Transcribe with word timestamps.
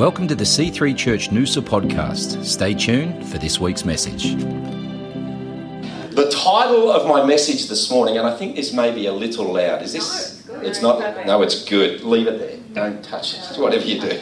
Welcome 0.00 0.28
to 0.28 0.34
the 0.34 0.44
C3 0.44 0.96
Church 0.96 1.28
Noosa 1.28 1.60
podcast. 1.60 2.42
Stay 2.42 2.72
tuned 2.72 3.28
for 3.28 3.36
this 3.36 3.60
week's 3.60 3.84
message. 3.84 4.34
The 6.14 6.30
title 6.32 6.90
of 6.90 7.06
my 7.06 7.22
message 7.22 7.68
this 7.68 7.90
morning, 7.90 8.16
and 8.16 8.26
I 8.26 8.34
think 8.34 8.56
this 8.56 8.72
may 8.72 8.94
be 8.94 9.04
a 9.04 9.12
little 9.12 9.52
loud. 9.52 9.82
Is 9.82 9.92
this? 9.92 10.48
No, 10.48 10.60
it's 10.60 10.80
not. 10.80 11.26
No, 11.26 11.42
it's 11.42 11.66
good. 11.66 12.00
Leave 12.00 12.28
it 12.28 12.38
there. 12.38 12.56
Don't 12.72 13.04
touch 13.04 13.34
it. 13.34 13.60
Whatever 13.60 13.84
you 13.84 14.00
do. 14.00 14.18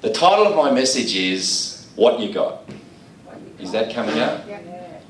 The 0.00 0.14
title 0.14 0.46
of 0.46 0.56
my 0.56 0.70
message 0.70 1.14
is 1.14 1.86
"What 1.94 2.18
You 2.18 2.32
Got." 2.32 2.62
Is 3.60 3.70
that 3.72 3.92
coming 3.92 4.18
out? 4.18 4.40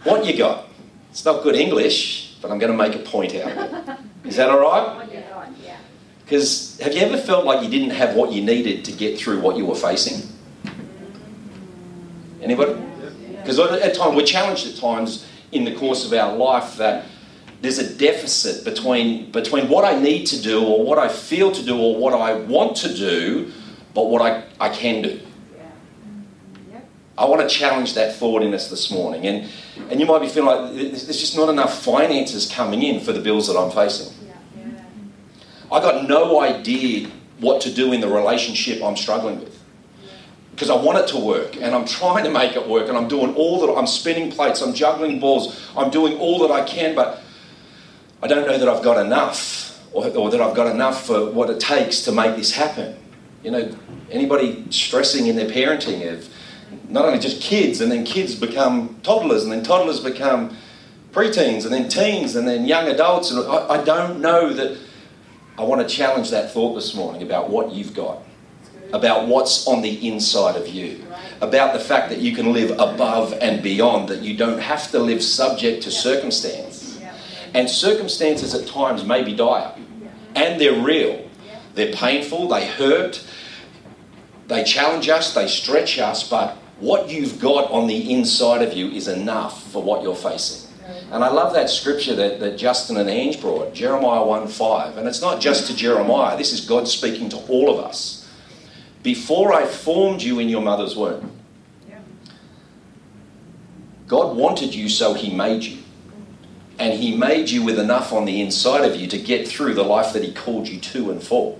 What 0.02 0.26
you 0.26 0.36
got? 0.36 0.64
It's 1.12 1.24
not 1.24 1.44
good 1.44 1.54
English, 1.54 2.34
but 2.42 2.50
I'm 2.50 2.58
going 2.58 2.72
to 2.72 2.76
make 2.76 2.96
a 2.96 3.08
point 3.08 3.36
out 3.36 3.52
of 3.52 3.88
it. 3.88 3.98
Is 4.24 4.34
that 4.34 4.50
all 4.50 4.58
right? 4.58 5.08
Because 6.28 6.78
have 6.80 6.92
you 6.92 7.00
ever 7.00 7.16
felt 7.16 7.46
like 7.46 7.62
you 7.62 7.70
didn't 7.70 7.96
have 7.96 8.14
what 8.14 8.32
you 8.32 8.42
needed 8.42 8.84
to 8.84 8.92
get 8.92 9.18
through 9.18 9.40
what 9.40 9.56
you 9.56 9.64
were 9.64 9.74
facing? 9.74 10.28
Anybody? 12.42 12.78
Because 13.30 13.58
at 13.58 13.94
times 13.94 14.14
we're 14.14 14.26
challenged 14.26 14.66
at 14.66 14.76
times 14.76 15.26
in 15.52 15.64
the 15.64 15.74
course 15.74 16.04
of 16.04 16.12
our 16.12 16.36
life 16.36 16.76
that 16.76 17.06
there's 17.62 17.78
a 17.78 17.96
deficit 17.96 18.62
between 18.62 19.32
between 19.32 19.70
what 19.70 19.86
I 19.86 19.98
need 19.98 20.26
to 20.26 20.42
do 20.42 20.62
or 20.62 20.84
what 20.84 20.98
I 20.98 21.08
feel 21.08 21.50
to 21.50 21.64
do 21.64 21.80
or 21.80 21.96
what 21.96 22.12
I 22.12 22.34
want 22.34 22.76
to 22.78 22.94
do, 22.94 23.50
but 23.94 24.10
what 24.10 24.20
I, 24.20 24.44
I 24.60 24.68
can 24.68 25.00
do. 25.00 25.20
I 27.16 27.24
want 27.24 27.40
to 27.40 27.48
challenge 27.48 27.94
that 27.94 28.16
thought 28.16 28.42
in 28.42 28.52
us 28.52 28.68
this 28.68 28.90
morning. 28.90 29.26
And, 29.26 29.50
and 29.90 29.98
you 29.98 30.04
might 30.04 30.20
be 30.20 30.28
feeling 30.28 30.54
like 30.54 30.74
there's 30.74 31.06
just 31.06 31.36
not 31.36 31.48
enough 31.48 31.82
finances 31.82 32.48
coming 32.48 32.82
in 32.82 33.00
for 33.00 33.12
the 33.12 33.20
bills 33.20 33.48
that 33.48 33.58
I'm 33.58 33.70
facing. 33.70 34.14
I 35.70 35.80
got 35.80 36.08
no 36.08 36.40
idea 36.40 37.08
what 37.40 37.60
to 37.62 37.72
do 37.72 37.92
in 37.92 38.00
the 38.00 38.08
relationship 38.08 38.82
I'm 38.82 38.96
struggling 38.96 39.40
with. 39.40 39.56
Because 40.52 40.70
I 40.70 40.76
want 40.76 40.98
it 40.98 41.08
to 41.08 41.18
work 41.18 41.56
and 41.56 41.74
I'm 41.74 41.84
trying 41.84 42.24
to 42.24 42.30
make 42.30 42.56
it 42.56 42.66
work 42.66 42.88
and 42.88 42.98
I'm 42.98 43.06
doing 43.06 43.34
all 43.36 43.60
that 43.60 43.72
I'm 43.78 43.86
spinning 43.86 44.30
plates, 44.32 44.60
I'm 44.60 44.74
juggling 44.74 45.20
balls, 45.20 45.68
I'm 45.76 45.90
doing 45.90 46.18
all 46.18 46.40
that 46.40 46.50
I 46.50 46.64
can, 46.64 46.96
but 46.96 47.22
I 48.22 48.26
don't 48.26 48.46
know 48.46 48.58
that 48.58 48.68
I've 48.68 48.82
got 48.82 49.04
enough 49.04 49.80
or, 49.92 50.08
or 50.16 50.30
that 50.30 50.40
I've 50.40 50.56
got 50.56 50.66
enough 50.66 51.06
for 51.06 51.30
what 51.30 51.48
it 51.50 51.60
takes 51.60 52.02
to 52.02 52.12
make 52.12 52.34
this 52.34 52.52
happen. 52.52 52.96
You 53.44 53.52
know, 53.52 53.76
anybody 54.10 54.64
stressing 54.70 55.28
in 55.28 55.36
their 55.36 55.48
parenting 55.48 56.12
of 56.12 56.28
not 56.88 57.04
only 57.04 57.18
just 57.18 57.40
kids, 57.40 57.80
and 57.80 57.90
then 57.90 58.04
kids 58.04 58.34
become 58.34 58.98
toddlers, 59.02 59.44
and 59.44 59.52
then 59.52 59.62
toddlers 59.62 60.00
become 60.00 60.56
preteens, 61.12 61.64
and 61.64 61.72
then 61.72 61.88
teens, 61.88 62.34
and 62.34 62.46
then 62.46 62.66
young 62.66 62.88
adults. 62.88 63.30
And 63.30 63.46
I, 63.46 63.80
I 63.80 63.84
don't 63.84 64.20
know 64.20 64.52
that 64.52 64.78
I 65.58 65.62
want 65.62 65.86
to 65.86 65.92
challenge 65.92 66.30
that 66.30 66.52
thought 66.52 66.74
this 66.74 66.94
morning 66.94 67.20
about 67.22 67.50
what 67.50 67.72
you've 67.72 67.92
got, 67.92 68.22
about 68.92 69.26
what's 69.26 69.66
on 69.66 69.82
the 69.82 70.06
inside 70.06 70.54
of 70.54 70.68
you, 70.68 71.04
about 71.40 71.72
the 71.72 71.80
fact 71.80 72.10
that 72.10 72.20
you 72.20 72.32
can 72.32 72.52
live 72.52 72.70
above 72.78 73.32
and 73.40 73.60
beyond, 73.60 74.08
that 74.08 74.22
you 74.22 74.36
don't 74.36 74.60
have 74.60 74.88
to 74.92 75.00
live 75.00 75.20
subject 75.20 75.82
to 75.82 75.90
circumstance. 75.90 77.00
And 77.54 77.68
circumstances 77.68 78.54
at 78.54 78.68
times 78.68 79.04
may 79.04 79.24
be 79.24 79.34
dire, 79.34 79.74
and 80.36 80.60
they're 80.60 80.80
real. 80.80 81.28
They're 81.74 81.92
painful, 81.92 82.46
they 82.46 82.68
hurt, 82.68 83.26
they 84.46 84.62
challenge 84.62 85.08
us, 85.08 85.34
they 85.34 85.48
stretch 85.48 85.98
us, 85.98 86.28
but 86.28 86.56
what 86.78 87.08
you've 87.08 87.40
got 87.40 87.68
on 87.72 87.88
the 87.88 88.12
inside 88.12 88.62
of 88.62 88.74
you 88.74 88.90
is 88.90 89.08
enough 89.08 89.72
for 89.72 89.82
what 89.82 90.04
you're 90.04 90.14
facing. 90.14 90.67
And 91.10 91.24
I 91.24 91.28
love 91.28 91.54
that 91.54 91.70
scripture 91.70 92.14
that, 92.16 92.38
that 92.40 92.58
Justin 92.58 92.98
and 92.98 93.08
Ange 93.08 93.40
brought, 93.40 93.72
Jeremiah 93.72 94.24
1 94.24 94.48
5. 94.48 94.98
And 94.98 95.08
it's 95.08 95.22
not 95.22 95.40
just 95.40 95.66
to 95.68 95.76
Jeremiah, 95.76 96.36
this 96.36 96.52
is 96.52 96.60
God 96.60 96.86
speaking 96.86 97.30
to 97.30 97.36
all 97.48 97.70
of 97.70 97.84
us. 97.84 98.28
Before 99.02 99.54
I 99.54 99.64
formed 99.64 100.22
you 100.22 100.38
in 100.38 100.48
your 100.48 100.60
mother's 100.60 100.96
womb, 100.96 101.32
God 104.06 104.36
wanted 104.36 104.74
you, 104.74 104.88
so 104.88 105.14
He 105.14 105.34
made 105.34 105.62
you. 105.62 105.78
And 106.78 106.98
He 106.98 107.16
made 107.16 107.48
you 107.48 107.62
with 107.62 107.78
enough 107.78 108.12
on 108.12 108.24
the 108.24 108.40
inside 108.40 108.84
of 108.84 108.96
you 108.96 109.06
to 109.08 109.18
get 109.18 109.48
through 109.48 109.74
the 109.74 109.82
life 109.84 110.12
that 110.12 110.24
He 110.24 110.32
called 110.32 110.68
you 110.68 110.78
to 110.80 111.10
and 111.10 111.22
for. 111.22 111.58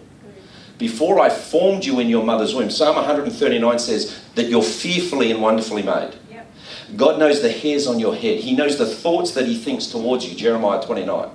Before 0.78 1.19
I 1.19 1.28
formed 1.28 1.84
you 1.84 2.00
in 2.00 2.08
your 2.08 2.25
mother's 2.25 2.54
womb, 2.54 2.70
Psalm 2.70 2.97
139 2.97 3.78
says 3.78 4.20
that 4.34 4.47
you're 4.47 4.62
fearfully 4.62 5.31
and 5.31 5.42
wonderfully 5.42 5.82
made. 5.82 6.14
God 6.97 7.19
knows 7.19 7.43
the 7.43 7.53
hairs 7.53 7.87
on 7.87 7.99
your 7.99 8.15
head. 8.15 8.41
He 8.41 8.54
knows 8.54 8.78
the 8.78 8.87
thoughts 8.87 9.32
that 9.32 9.47
He 9.47 9.56
thinks 9.56 9.87
towards 9.87 10.28
you, 10.28 10.34
Jeremiah 10.34 10.82
29. 10.82 11.31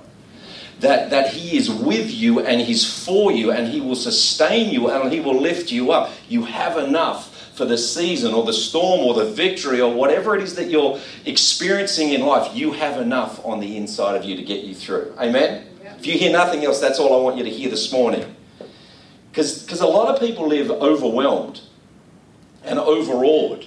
That, 0.80 1.10
that 1.10 1.32
He 1.32 1.56
is 1.56 1.70
with 1.70 2.10
you 2.10 2.40
and 2.40 2.60
He's 2.60 3.04
for 3.04 3.30
you 3.30 3.52
and 3.52 3.68
He 3.68 3.80
will 3.80 3.96
sustain 3.96 4.72
you 4.72 4.90
and 4.90 5.12
He 5.12 5.20
will 5.20 5.40
lift 5.40 5.70
you 5.70 5.92
up. 5.92 6.10
You 6.28 6.44
have 6.44 6.76
enough 6.76 7.30
for 7.54 7.64
the 7.64 7.78
season 7.78 8.34
or 8.34 8.44
the 8.44 8.52
storm 8.52 9.00
or 9.00 9.14
the 9.14 9.26
victory 9.26 9.80
or 9.80 9.94
whatever 9.94 10.34
it 10.34 10.42
is 10.42 10.56
that 10.56 10.68
you're 10.70 10.98
experiencing 11.24 12.12
in 12.12 12.22
life. 12.22 12.54
You 12.54 12.72
have 12.72 13.00
enough 13.00 13.44
on 13.46 13.60
the 13.60 13.76
inside 13.76 14.16
of 14.16 14.24
you 14.24 14.34
to 14.34 14.42
get 14.42 14.64
you 14.64 14.74
through. 14.74 15.14
Amen? 15.18 15.68
If 15.98 16.06
you 16.06 16.18
hear 16.18 16.32
nothing 16.32 16.64
else, 16.64 16.80
that's 16.80 16.98
all 16.98 17.18
I 17.18 17.22
want 17.22 17.38
you 17.38 17.44
to 17.44 17.50
hear 17.50 17.70
this 17.70 17.92
morning. 17.92 18.34
Because 19.30 19.80
a 19.80 19.86
lot 19.86 20.14
of 20.14 20.20
people 20.20 20.48
live 20.48 20.70
overwhelmed 20.70 21.60
and 22.64 22.78
overawed 22.78 23.66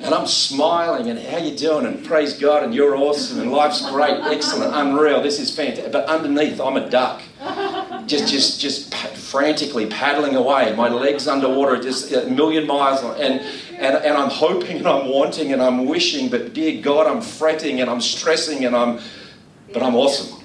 and 0.00 0.14
I'm 0.14 0.26
smiling 0.26 1.10
and 1.10 1.18
how 1.18 1.38
you 1.38 1.56
doing 1.56 1.86
and 1.86 2.04
praise 2.04 2.38
God 2.38 2.62
and 2.62 2.74
you're 2.74 2.96
awesome 2.96 3.40
and 3.40 3.50
life's 3.50 3.88
great, 3.90 4.20
excellent, 4.24 4.74
unreal. 4.74 5.22
This 5.22 5.40
is 5.40 5.54
fantastic. 5.54 5.92
But 5.92 6.06
underneath, 6.06 6.60
I'm 6.60 6.76
a 6.76 6.88
duck, 6.88 7.20
just 8.06 8.28
just 8.28 8.60
just 8.60 8.94
frantically 8.94 9.86
paddling 9.86 10.36
away. 10.36 10.74
My 10.76 10.88
legs 10.88 11.26
underwater, 11.26 11.80
just 11.82 12.12
a 12.12 12.26
million 12.30 12.66
miles, 12.66 13.02
and 13.20 13.40
and 13.78 13.96
and 13.96 14.16
I'm 14.16 14.30
hoping 14.30 14.78
and 14.78 14.86
I'm 14.86 15.08
wanting 15.08 15.52
and 15.52 15.60
I'm 15.60 15.86
wishing, 15.86 16.28
but 16.28 16.54
dear 16.54 16.80
God, 16.80 17.06
I'm 17.06 17.20
fretting 17.20 17.80
and 17.80 17.90
I'm 17.90 18.00
stressing 18.00 18.64
and 18.64 18.76
I'm, 18.76 19.00
but 19.72 19.82
I'm 19.82 19.96
awesome. 19.96 20.42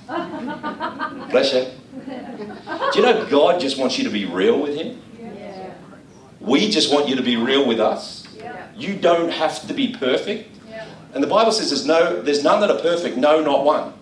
Bless 1.30 1.54
you. 1.54 1.68
Do 2.92 3.00
you 3.00 3.06
know 3.06 3.26
God 3.30 3.60
just 3.60 3.78
wants 3.78 3.98
you 3.98 4.04
to 4.04 4.10
be 4.10 4.26
real 4.26 4.60
with 4.62 4.76
Him? 4.76 5.00
We 6.40 6.70
just 6.70 6.92
want 6.92 7.08
you 7.08 7.16
to 7.16 7.24
be 7.24 7.38
real 7.38 7.66
with 7.66 7.80
us. 7.80 8.23
You 8.76 8.96
don't 8.96 9.30
have 9.30 9.68
to 9.68 9.74
be 9.74 9.96
perfect. 9.96 10.50
And 11.14 11.24
the 11.24 11.28
Bible 11.28 11.52
says 11.52 11.70
there's, 11.70 11.86
no, 11.86 12.22
there's 12.22 12.44
none 12.44 12.60
that 12.62 12.72
are 12.72 12.80
perfect, 12.80 13.18
no, 13.18 13.42
not 13.42 13.64
one, 13.64 13.94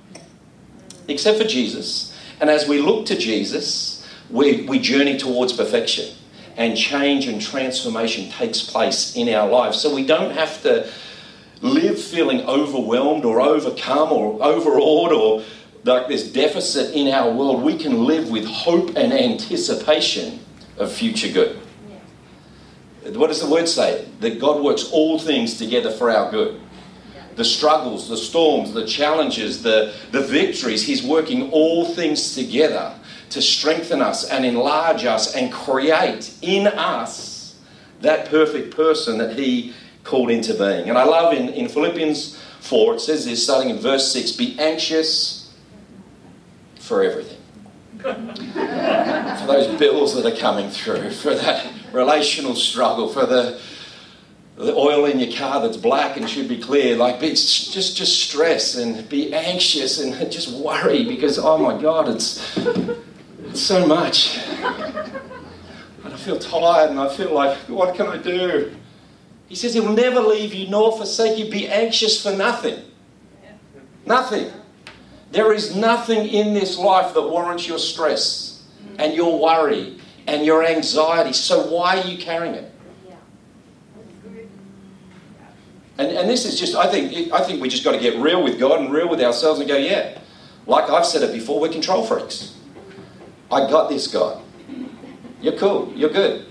except 1.08 1.38
for 1.38 1.44
Jesus. 1.44 2.18
And 2.40 2.50
as 2.50 2.68
we 2.68 2.80
look 2.80 3.06
to 3.08 3.18
Jesus, 3.18 4.08
we, 4.30 4.64
we 4.64 4.80
journey 4.80 5.18
towards 5.18 5.54
perfection. 5.54 6.16
And 6.58 6.78
change 6.78 7.28
and 7.28 7.42
transformation 7.42 8.30
takes 8.30 8.62
place 8.62 9.16
in 9.16 9.30
our 9.30 9.50
lives. 9.50 9.80
So 9.80 9.94
we 9.94 10.06
don't 10.06 10.32
have 10.32 10.62
to 10.64 10.90
live 11.62 12.02
feeling 12.02 12.42
overwhelmed 12.42 13.26
or 13.26 13.42
overcome 13.42 14.12
or 14.12 14.42
overawed 14.44 15.12
or 15.12 15.44
like 15.84 16.08
this 16.08 16.32
deficit 16.32 16.94
in 16.94 17.08
our 17.08 17.32
world. 17.32 17.64
We 17.64 17.78
can 17.78 18.06
live 18.06 18.30
with 18.30 18.46
hope 18.46 18.96
and 18.96 19.14
anticipation 19.14 20.40
of 20.78 20.92
future 20.92 21.32
good. 21.32 21.61
What 23.04 23.28
does 23.28 23.42
the 23.42 23.50
word 23.50 23.68
say? 23.68 24.08
That 24.20 24.40
God 24.40 24.64
works 24.64 24.90
all 24.92 25.18
things 25.18 25.58
together 25.58 25.92
for 25.92 26.12
our 26.12 26.30
good. 26.30 26.60
The 27.36 27.46
struggles, 27.46 28.10
the 28.10 28.18
storms, 28.18 28.74
the 28.74 28.86
challenges, 28.86 29.64
the, 29.64 29.94
the 30.12 30.22
victories, 30.22 30.84
He's 30.84 31.04
working 31.04 31.52
all 31.52 31.86
things 31.86 32.36
together 32.36 32.94
to 33.32 33.42
strengthen 33.42 34.02
us 34.02 34.30
and 34.30 34.46
enlarge 34.46 35.06
us 35.06 35.34
and 35.34 35.52
create 35.52 36.34
in 36.42 36.68
us 36.68 37.56
that 38.02 38.30
perfect 38.30 38.76
person 38.76 39.18
that 39.18 39.38
He 39.38 39.74
called 40.04 40.30
into 40.30 40.54
being. 40.54 40.90
And 40.90 40.98
I 40.98 41.04
love 41.04 41.34
in, 41.34 41.50
in 41.50 41.70
Philippians 41.70 42.40
4, 42.60 42.96
it 42.96 43.00
says 43.00 43.26
this, 43.26 43.44
starting 43.44 43.72
in 43.72 43.78
verse 43.80 44.12
6 44.12 44.34
be 44.34 44.60
anxious 44.60 45.54
for 46.76 47.04
everything. 47.04 47.38
for 48.02 49.48
those 49.48 49.80
bills 49.80 50.16
that 50.16 50.26
are 50.26 50.38
coming 50.38 50.70
through, 50.70 51.12
for 51.12 51.36
that 51.36 51.72
relational 51.92 52.56
struggle, 52.56 53.08
for 53.08 53.26
the, 53.26 53.60
the 54.56 54.74
oil 54.74 55.06
in 55.06 55.20
your 55.20 55.36
car 55.38 55.62
that's 55.62 55.78
black 55.78 56.18
and 56.18 56.30
should 56.30 56.48
be 56.48 56.58
clear. 56.58 56.96
Like, 56.96 57.20
be, 57.20 57.30
just, 57.30 57.96
just 57.96 58.24
stress 58.24 58.76
and 58.76 59.08
be 59.10 59.34
anxious 59.34 60.00
and 60.00 60.14
just 60.32 60.52
worry 60.54 61.06
because, 61.06 61.38
oh 61.40 61.58
my 61.58 61.80
God, 61.82 62.10
it's, 62.10 62.58
it's 62.58 63.62
so 63.62 63.86
much. 63.86 64.38
And 66.04 66.14
I 66.14 66.18
feel 66.18 66.40
tired 66.40 66.90
and 66.90 67.00
I 67.00 67.14
feel 67.16 67.34
like, 67.34 67.58
what 67.68 67.96
can 67.96 68.08
I 68.08 68.18
do? 68.18 68.76
He 69.48 69.56
says 69.56 69.74
he 69.74 69.80
will 69.80 69.94
never 69.94 70.22
leave 70.22 70.54
you 70.54 70.70
nor 70.70 70.96
forsake 70.96 71.38
you. 71.38 71.52
Be 71.52 71.68
anxious 71.68 72.22
for 72.22 72.32
nothing. 72.32 72.80
Nothing. 74.06 74.52
There 75.32 75.54
is 75.54 75.76
nothing 75.76 76.28
in 76.28 76.54
this 76.54 76.78
life 76.78 77.14
that 77.14 77.22
warrants 77.22 77.68
your 77.68 77.80
stress 77.80 78.64
and 78.98 79.14
your 79.14 79.42
worry 79.42 80.01
and 80.28 80.46
your 80.46 80.66
anxiety. 80.66 81.34
So 81.34 81.68
why 81.68 82.00
are 82.00 82.08
you 82.08 82.18
carrying 82.18 82.56
it? 82.56 82.72
And, 85.98 86.18
and 86.18 86.30
this 86.30 86.46
is 86.46 86.60
just, 86.60 86.76
I 86.76 86.90
think, 86.90 87.32
I 87.32 87.44
think 87.44 87.62
we 87.62 87.70
just 87.70 87.84
got 87.84 87.92
to 87.92 88.00
get 88.00 88.18
real 88.20 88.44
with 88.44 88.60
God 88.60 88.80
and 88.80 88.92
real 88.92 89.08
with 89.08 89.22
ourselves 89.22 89.60
and 89.60 89.70
go, 89.70 89.78
yeah, 89.78 90.20
like 90.66 90.90
I've 90.90 91.06
said 91.06 91.22
it 91.22 91.32
before, 91.32 91.60
we're 91.60 91.70
control 91.70 92.04
freaks. 92.04 92.56
I 93.52 93.70
got 93.70 93.90
this, 93.90 94.08
God. 94.08 94.42
You're 95.42 95.58
cool. 95.58 95.92
You're 95.96 96.10
good. 96.10 96.48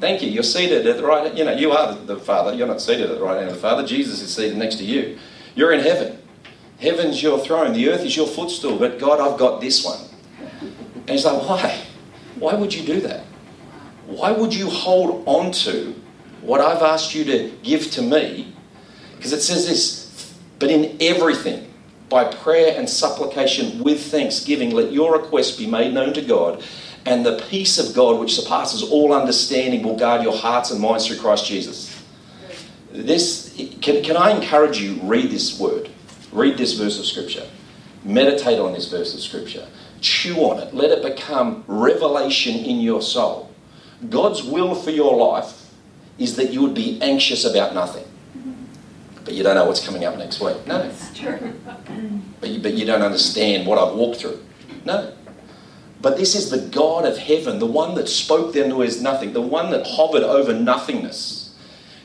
Thank 0.00 0.22
you. 0.22 0.30
You're 0.30 0.42
seated 0.42 0.86
at 0.86 0.96
the 0.98 1.04
right. 1.04 1.34
You 1.34 1.44
know, 1.44 1.52
you 1.52 1.72
are 1.72 1.94
the 1.94 2.18
Father. 2.18 2.54
You're 2.54 2.66
not 2.66 2.80
seated 2.80 3.10
at 3.10 3.18
the 3.18 3.24
right 3.24 3.36
hand 3.36 3.48
of 3.48 3.54
the 3.54 3.60
Father. 3.60 3.86
Jesus 3.86 4.20
is 4.20 4.34
seated 4.34 4.56
next 4.56 4.76
to 4.76 4.84
you. 4.84 5.18
You're 5.54 5.72
in 5.72 5.80
heaven. 5.80 6.18
Heaven's 6.78 7.22
your 7.22 7.38
throne. 7.38 7.72
The 7.72 7.88
earth 7.88 8.02
is 8.02 8.14
your 8.14 8.26
footstool. 8.26 8.78
But 8.78 8.98
God, 8.98 9.20
I've 9.20 9.38
got 9.38 9.60
this 9.60 9.84
one. 9.84 9.98
And 10.94 11.10
he's 11.10 11.24
like, 11.24 11.48
why? 11.48 11.82
Why 12.38 12.54
would 12.54 12.72
you 12.74 12.84
do 12.86 13.00
that? 13.00 13.24
Why 14.06 14.30
would 14.30 14.54
you 14.54 14.68
hold 14.70 15.24
on 15.26 15.50
to 15.52 15.94
what 16.40 16.60
I've 16.60 16.82
asked 16.82 17.14
you 17.14 17.24
to 17.24 17.50
give 17.62 17.90
to 17.92 18.02
me? 18.02 18.54
Because 19.16 19.32
it 19.32 19.40
says 19.40 19.66
this, 19.66 20.34
but 20.58 20.70
in 20.70 20.96
everything, 21.00 21.72
by 22.08 22.24
prayer 22.24 22.78
and 22.78 22.88
supplication 22.88 23.82
with 23.82 24.00
thanksgiving, 24.00 24.70
let 24.70 24.92
your 24.92 25.12
request 25.18 25.58
be 25.58 25.66
made 25.66 25.92
known 25.92 26.12
to 26.14 26.22
God, 26.22 26.62
and 27.04 27.24
the 27.24 27.42
peace 27.50 27.78
of 27.78 27.94
God, 27.94 28.20
which 28.20 28.34
surpasses 28.34 28.82
all 28.82 29.12
understanding, 29.12 29.82
will 29.82 29.96
guard 29.96 30.22
your 30.22 30.36
hearts 30.36 30.70
and 30.70 30.80
minds 30.80 31.06
through 31.06 31.18
Christ 31.18 31.46
Jesus. 31.46 31.92
This 32.92 33.54
can, 33.82 34.02
can 34.02 34.16
I 34.16 34.30
encourage 34.30 34.80
you, 34.80 35.00
read 35.02 35.30
this 35.30 35.58
word, 35.58 35.90
read 36.32 36.56
this 36.56 36.74
verse 36.74 36.98
of 36.98 37.06
Scripture, 37.06 37.46
meditate 38.04 38.58
on 38.58 38.72
this 38.72 38.88
verse 38.88 39.14
of 39.14 39.20
Scripture, 39.20 39.66
chew 40.00 40.36
on 40.36 40.58
it, 40.60 40.74
let 40.74 40.90
it 40.90 41.02
become 41.02 41.64
revelation 41.66 42.54
in 42.56 42.80
your 42.80 43.02
soul. 43.02 43.50
God's 44.08 44.42
will 44.42 44.74
for 44.74 44.90
your 44.90 45.16
life 45.16 45.72
is 46.18 46.36
that 46.36 46.52
you 46.52 46.62
would 46.62 46.74
be 46.74 47.00
anxious 47.02 47.44
about 47.44 47.74
nothing. 47.74 48.04
But 49.24 49.34
you 49.34 49.42
don't 49.42 49.56
know 49.56 49.66
what's 49.66 49.84
coming 49.84 50.04
up 50.04 50.16
next 50.16 50.40
week. 50.40 50.56
No. 50.66 50.90
But 52.40 52.50
you, 52.50 52.60
but 52.60 52.74
you 52.74 52.84
don't 52.84 53.02
understand 53.02 53.66
what 53.66 53.78
I've 53.78 53.94
walked 53.94 54.20
through. 54.20 54.40
No. 54.84 55.12
But 56.00 56.16
this 56.16 56.34
is 56.34 56.50
the 56.50 56.58
God 56.58 57.04
of 57.04 57.18
heaven, 57.18 57.58
the 57.58 57.66
one 57.66 57.96
that 57.96 58.08
spoke 58.08 58.52
then 58.52 58.70
to 58.70 58.80
his 58.80 59.02
nothing, 59.02 59.32
the 59.32 59.40
one 59.40 59.70
that 59.70 59.86
hovered 59.86 60.22
over 60.22 60.52
nothingness 60.52 61.35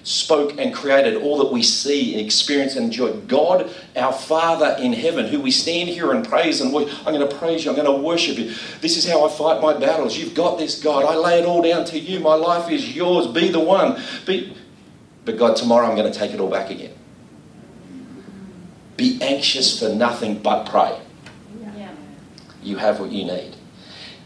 spoke 0.03 0.57
and 0.57 0.73
created 0.73 1.21
all 1.21 1.37
that 1.39 1.51
we 1.51 1.61
see 1.61 2.13
and 2.13 2.25
experience 2.25 2.75
and 2.75 2.85
enjoy. 2.85 3.13
God, 3.21 3.73
our 3.95 4.13
Father 4.13 4.75
in 4.79 4.93
heaven, 4.93 5.27
who 5.27 5.39
we 5.39 5.51
stand 5.51 5.89
here 5.89 6.11
and 6.11 6.27
praise 6.27 6.61
and 6.61 6.73
we, 6.73 6.89
I'm 7.05 7.13
going 7.13 7.27
to 7.27 7.35
praise 7.35 7.63
you, 7.63 7.71
I'm 7.71 7.77
going 7.77 7.85
to 7.85 8.05
worship 8.05 8.37
you. 8.37 8.53
This 8.81 8.97
is 8.97 9.07
how 9.07 9.25
I 9.25 9.29
fight 9.29 9.61
my 9.61 9.77
battles. 9.77 10.17
You've 10.17 10.33
got 10.33 10.57
this, 10.57 10.81
God. 10.81 11.05
I 11.05 11.15
lay 11.15 11.39
it 11.39 11.45
all 11.45 11.61
down 11.61 11.85
to 11.85 11.99
you. 11.99 12.19
My 12.19 12.35
life 12.35 12.71
is 12.71 12.95
yours. 12.95 13.27
Be 13.27 13.49
the 13.49 13.59
one. 13.59 14.01
Be, 14.25 14.55
but 15.25 15.37
God, 15.37 15.55
tomorrow 15.55 15.87
I'm 15.87 15.95
going 15.95 16.11
to 16.11 16.17
take 16.17 16.31
it 16.31 16.39
all 16.39 16.49
back 16.49 16.69
again. 16.69 16.93
Be 18.97 19.19
anxious 19.21 19.79
for 19.79 19.89
nothing 19.89 20.39
but 20.41 20.65
pray. 20.65 20.99
You 22.63 22.77
have 22.77 22.99
what 22.99 23.11
you 23.11 23.25
need. 23.25 23.55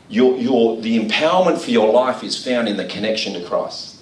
Your, 0.09 0.37
your, 0.37 0.81
the 0.81 0.99
empowerment 0.99 1.59
for 1.59 1.71
your 1.71 1.91
life 1.91 2.23
is 2.23 2.43
found 2.43 2.67
in 2.67 2.77
the 2.77 2.85
connection 2.85 3.33
to 3.33 3.47
Christ. 3.47 3.94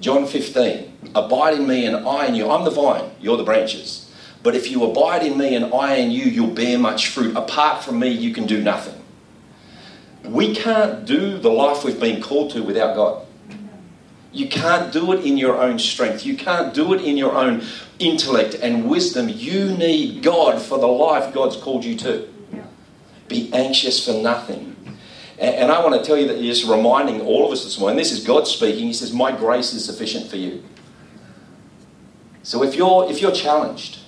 John 0.00 0.26
15, 0.26 1.10
abide 1.14 1.54
in 1.54 1.66
me 1.66 1.84
and 1.84 1.96
I 2.06 2.26
in 2.26 2.34
you. 2.34 2.50
I'm 2.50 2.64
the 2.64 2.70
vine, 2.70 3.10
you're 3.20 3.36
the 3.36 3.44
branches. 3.44 4.12
But 4.42 4.54
if 4.54 4.70
you 4.70 4.84
abide 4.84 5.24
in 5.24 5.36
me 5.36 5.54
and 5.56 5.74
I 5.74 5.96
in 5.96 6.10
you, 6.10 6.24
you'll 6.24 6.54
bear 6.54 6.78
much 6.78 7.08
fruit. 7.08 7.36
Apart 7.36 7.82
from 7.82 7.98
me, 7.98 8.08
you 8.10 8.32
can 8.32 8.46
do 8.46 8.62
nothing. 8.62 8.94
We 10.24 10.54
can't 10.54 11.04
do 11.04 11.38
the 11.38 11.50
life 11.50 11.84
we've 11.84 11.98
been 11.98 12.22
called 12.22 12.52
to 12.52 12.62
without 12.62 12.94
God. 12.94 13.26
You 14.30 14.48
can't 14.48 14.92
do 14.92 15.12
it 15.12 15.24
in 15.24 15.36
your 15.36 15.60
own 15.60 15.78
strength. 15.78 16.24
You 16.24 16.36
can't 16.36 16.74
do 16.74 16.92
it 16.92 17.00
in 17.00 17.16
your 17.16 17.34
own 17.34 17.64
intellect 17.98 18.54
and 18.54 18.88
wisdom. 18.88 19.28
You 19.28 19.76
need 19.76 20.22
God 20.22 20.60
for 20.60 20.78
the 20.78 20.86
life 20.86 21.32
God's 21.34 21.56
called 21.56 21.84
you 21.84 21.96
to. 21.96 22.28
Be 23.26 23.52
anxious 23.52 24.04
for 24.04 24.12
nothing. 24.12 24.76
And 25.38 25.70
I 25.70 25.80
want 25.84 25.94
to 25.94 26.04
tell 26.04 26.16
you 26.16 26.26
that 26.28 26.38
he's 26.38 26.64
reminding 26.64 27.20
all 27.20 27.46
of 27.46 27.52
us 27.52 27.62
this 27.62 27.78
morning, 27.78 27.96
this 27.96 28.10
is 28.10 28.24
God 28.24 28.48
speaking. 28.48 28.86
He 28.86 28.92
says, 28.92 29.12
My 29.12 29.30
grace 29.30 29.72
is 29.72 29.84
sufficient 29.84 30.28
for 30.28 30.36
you. 30.36 30.64
So 32.42 32.64
if 32.64 32.74
you're, 32.74 33.08
if 33.08 33.22
you're 33.22 33.32
challenged, 33.32 34.00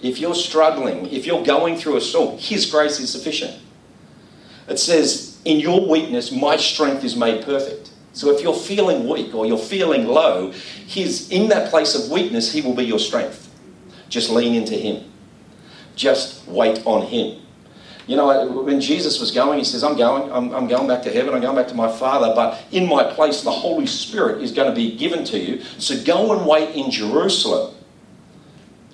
if 0.00 0.18
you're 0.18 0.34
struggling, 0.34 1.06
if 1.06 1.26
you're 1.26 1.44
going 1.44 1.76
through 1.76 1.96
a 1.96 2.00
storm, 2.00 2.38
His 2.38 2.66
grace 2.66 2.98
is 2.98 3.12
sufficient. 3.12 3.56
It 4.68 4.78
says, 4.78 5.38
In 5.44 5.60
your 5.60 5.88
weakness, 5.88 6.32
my 6.32 6.56
strength 6.56 7.04
is 7.04 7.14
made 7.14 7.44
perfect. 7.44 7.92
So 8.12 8.34
if 8.34 8.42
you're 8.42 8.54
feeling 8.54 9.08
weak 9.08 9.34
or 9.36 9.46
you're 9.46 9.58
feeling 9.58 10.08
low, 10.08 10.50
His, 10.50 11.30
in 11.30 11.48
that 11.50 11.70
place 11.70 11.94
of 11.94 12.10
weakness, 12.10 12.52
He 12.52 12.62
will 12.62 12.74
be 12.74 12.84
your 12.84 12.98
strength. 12.98 13.48
Just 14.08 14.28
lean 14.30 14.56
into 14.56 14.74
Him, 14.74 15.04
just 15.94 16.48
wait 16.48 16.84
on 16.84 17.06
Him. 17.06 17.42
You 18.08 18.16
know, 18.16 18.62
when 18.62 18.80
Jesus 18.80 19.20
was 19.20 19.30
going, 19.30 19.58
he 19.58 19.64
says, 19.66 19.84
I'm 19.84 19.94
going, 19.94 20.32
I'm, 20.32 20.50
I'm, 20.54 20.66
going 20.66 20.88
back 20.88 21.02
to 21.02 21.12
heaven, 21.12 21.34
I'm 21.34 21.42
going 21.42 21.54
back 21.54 21.68
to 21.68 21.74
my 21.74 21.92
Father, 21.92 22.32
but 22.34 22.58
in 22.72 22.88
my 22.88 23.04
place, 23.04 23.42
the 23.42 23.50
Holy 23.50 23.86
Spirit 23.86 24.42
is 24.42 24.50
going 24.50 24.70
to 24.70 24.74
be 24.74 24.96
given 24.96 25.24
to 25.26 25.38
you. 25.38 25.62
So 25.76 26.02
go 26.04 26.34
and 26.34 26.46
wait 26.46 26.74
in 26.74 26.90
Jerusalem 26.90 27.74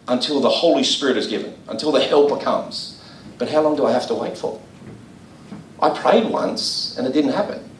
until 0.08 0.40
the 0.40 0.50
Holy 0.50 0.82
Spirit 0.82 1.16
is 1.16 1.28
given, 1.28 1.56
until 1.68 1.92
the 1.92 2.00
Helper 2.00 2.38
comes. 2.38 3.00
But 3.38 3.48
how 3.48 3.62
long 3.62 3.76
do 3.76 3.86
I 3.86 3.92
have 3.92 4.08
to 4.08 4.14
wait 4.14 4.36
for? 4.36 4.60
I 5.80 5.90
prayed 5.90 6.28
once 6.28 6.98
and 6.98 7.06
it 7.06 7.12
didn't 7.12 7.34
happen. 7.34 7.70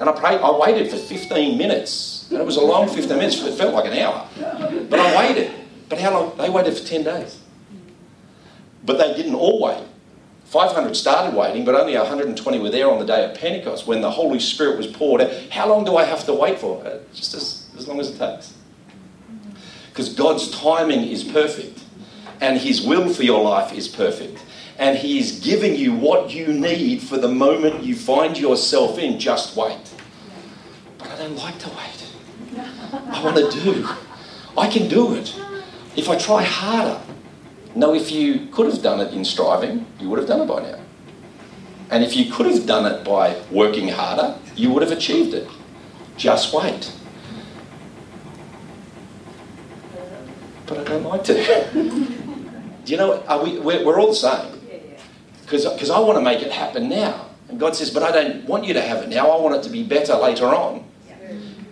And 0.00 0.08
I 0.08 0.12
prayed, 0.12 0.40
I 0.40 0.50
waited 0.50 0.90
for 0.90 0.96
15 0.96 1.58
minutes. 1.58 2.30
And 2.30 2.40
it 2.40 2.46
was 2.46 2.56
a 2.56 2.62
long 2.62 2.88
15 2.88 3.08
minutes, 3.18 3.42
it 3.42 3.52
felt 3.58 3.74
like 3.74 3.84
an 3.84 3.98
hour. 3.98 4.26
But 4.88 4.98
I 4.98 5.28
waited. 5.28 5.52
But 5.90 6.00
how 6.00 6.12
long? 6.12 6.38
They 6.38 6.48
waited 6.48 6.74
for 6.74 6.86
10 6.86 7.04
days. 7.04 7.38
But 8.82 8.96
they 8.96 9.14
didn't 9.14 9.34
all 9.34 9.60
wait. 9.60 9.84
500 10.48 10.96
started 10.96 11.36
waiting, 11.36 11.66
but 11.66 11.74
only 11.74 11.94
120 11.94 12.58
were 12.58 12.70
there 12.70 12.90
on 12.90 12.98
the 12.98 13.04
day 13.04 13.22
of 13.22 13.36
Pentecost 13.36 13.86
when 13.86 14.00
the 14.00 14.10
Holy 14.10 14.40
Spirit 14.40 14.78
was 14.78 14.86
poured 14.86 15.20
out. 15.20 15.30
How 15.50 15.68
long 15.68 15.84
do 15.84 15.98
I 15.98 16.04
have 16.04 16.24
to 16.24 16.32
wait 16.32 16.58
for? 16.58 16.82
Uh, 16.86 17.00
just 17.12 17.34
as, 17.34 17.68
as 17.76 17.86
long 17.86 18.00
as 18.00 18.08
it 18.10 18.18
takes. 18.18 18.54
Because 19.90 20.14
God's 20.14 20.50
timing 20.50 21.06
is 21.06 21.22
perfect, 21.22 21.82
and 22.40 22.58
His 22.58 22.80
will 22.80 23.12
for 23.12 23.24
your 23.24 23.42
life 23.42 23.74
is 23.74 23.88
perfect. 23.88 24.42
And 24.78 24.96
He 24.96 25.18
is 25.18 25.40
giving 25.40 25.74
you 25.74 25.94
what 25.94 26.30
you 26.30 26.46
need 26.46 27.02
for 27.02 27.18
the 27.18 27.28
moment 27.28 27.82
you 27.82 27.94
find 27.94 28.38
yourself 28.38 28.98
in. 28.98 29.18
Just 29.18 29.54
wait. 29.54 29.76
But 30.96 31.10
I 31.10 31.16
don't 31.18 31.36
like 31.36 31.58
to 31.58 31.68
wait. 31.68 32.06
I 33.10 33.22
want 33.22 33.36
to 33.36 33.60
do. 33.60 33.86
I 34.56 34.66
can 34.66 34.88
do 34.88 35.14
it 35.14 35.38
if 35.94 36.08
I 36.08 36.16
try 36.16 36.42
harder. 36.42 37.02
No, 37.74 37.94
if 37.94 38.10
you 38.10 38.46
could 38.52 38.66
have 38.66 38.82
done 38.82 39.00
it 39.00 39.12
in 39.12 39.24
striving, 39.24 39.86
you 40.00 40.08
would 40.08 40.18
have 40.18 40.28
done 40.28 40.40
it 40.40 40.46
by 40.46 40.62
now. 40.62 40.78
And 41.90 42.04
if 42.04 42.16
you 42.16 42.30
could 42.32 42.46
have 42.46 42.66
done 42.66 42.90
it 42.90 43.04
by 43.04 43.40
working 43.50 43.88
harder, 43.88 44.36
you 44.54 44.70
would 44.70 44.82
have 44.82 44.92
achieved 44.92 45.34
it. 45.34 45.48
Just 46.16 46.52
wait. 46.52 46.92
But 50.66 50.78
I 50.78 50.84
don't 50.84 51.04
like 51.04 51.24
to. 51.24 51.34
Do 51.34 52.12
you 52.92 52.96
know, 52.96 53.22
are 53.22 53.42
we, 53.42 53.58
we're, 53.58 53.84
we're 53.84 54.00
all 54.00 54.08
the 54.08 54.14
same. 54.14 54.58
Because 55.42 55.90
I 55.90 55.98
want 55.98 56.18
to 56.18 56.22
make 56.22 56.42
it 56.42 56.52
happen 56.52 56.90
now. 56.90 57.26
And 57.48 57.58
God 57.58 57.74
says, 57.74 57.90
but 57.90 58.02
I 58.02 58.12
don't 58.12 58.44
want 58.44 58.66
you 58.66 58.74
to 58.74 58.82
have 58.82 59.02
it 59.02 59.08
now. 59.08 59.30
I 59.30 59.40
want 59.40 59.56
it 59.56 59.62
to 59.62 59.70
be 59.70 59.82
better 59.82 60.14
later 60.14 60.46
on. 60.46 60.84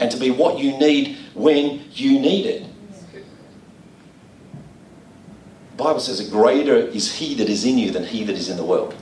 And 0.00 0.11
to 0.11 0.17
be 0.17 0.31
what 0.31 0.59
you 0.59 0.79
need 0.79 1.19
when 1.35 1.85
you 1.93 2.19
need 2.19 2.47
it. 2.47 2.67
The 3.12 3.23
Bible 5.76 6.00
says, 6.00 6.21
a 6.21 6.30
greater 6.30 6.76
is 6.76 7.16
he 7.16 7.35
that 7.35 7.49
is 7.49 7.64
in 7.64 7.76
you 7.78 7.90
than 7.90 8.04
he 8.04 8.25
that 8.25 8.37
is 8.37 8.49
in 8.49 8.56
the 8.56 8.64
world. 8.64 8.95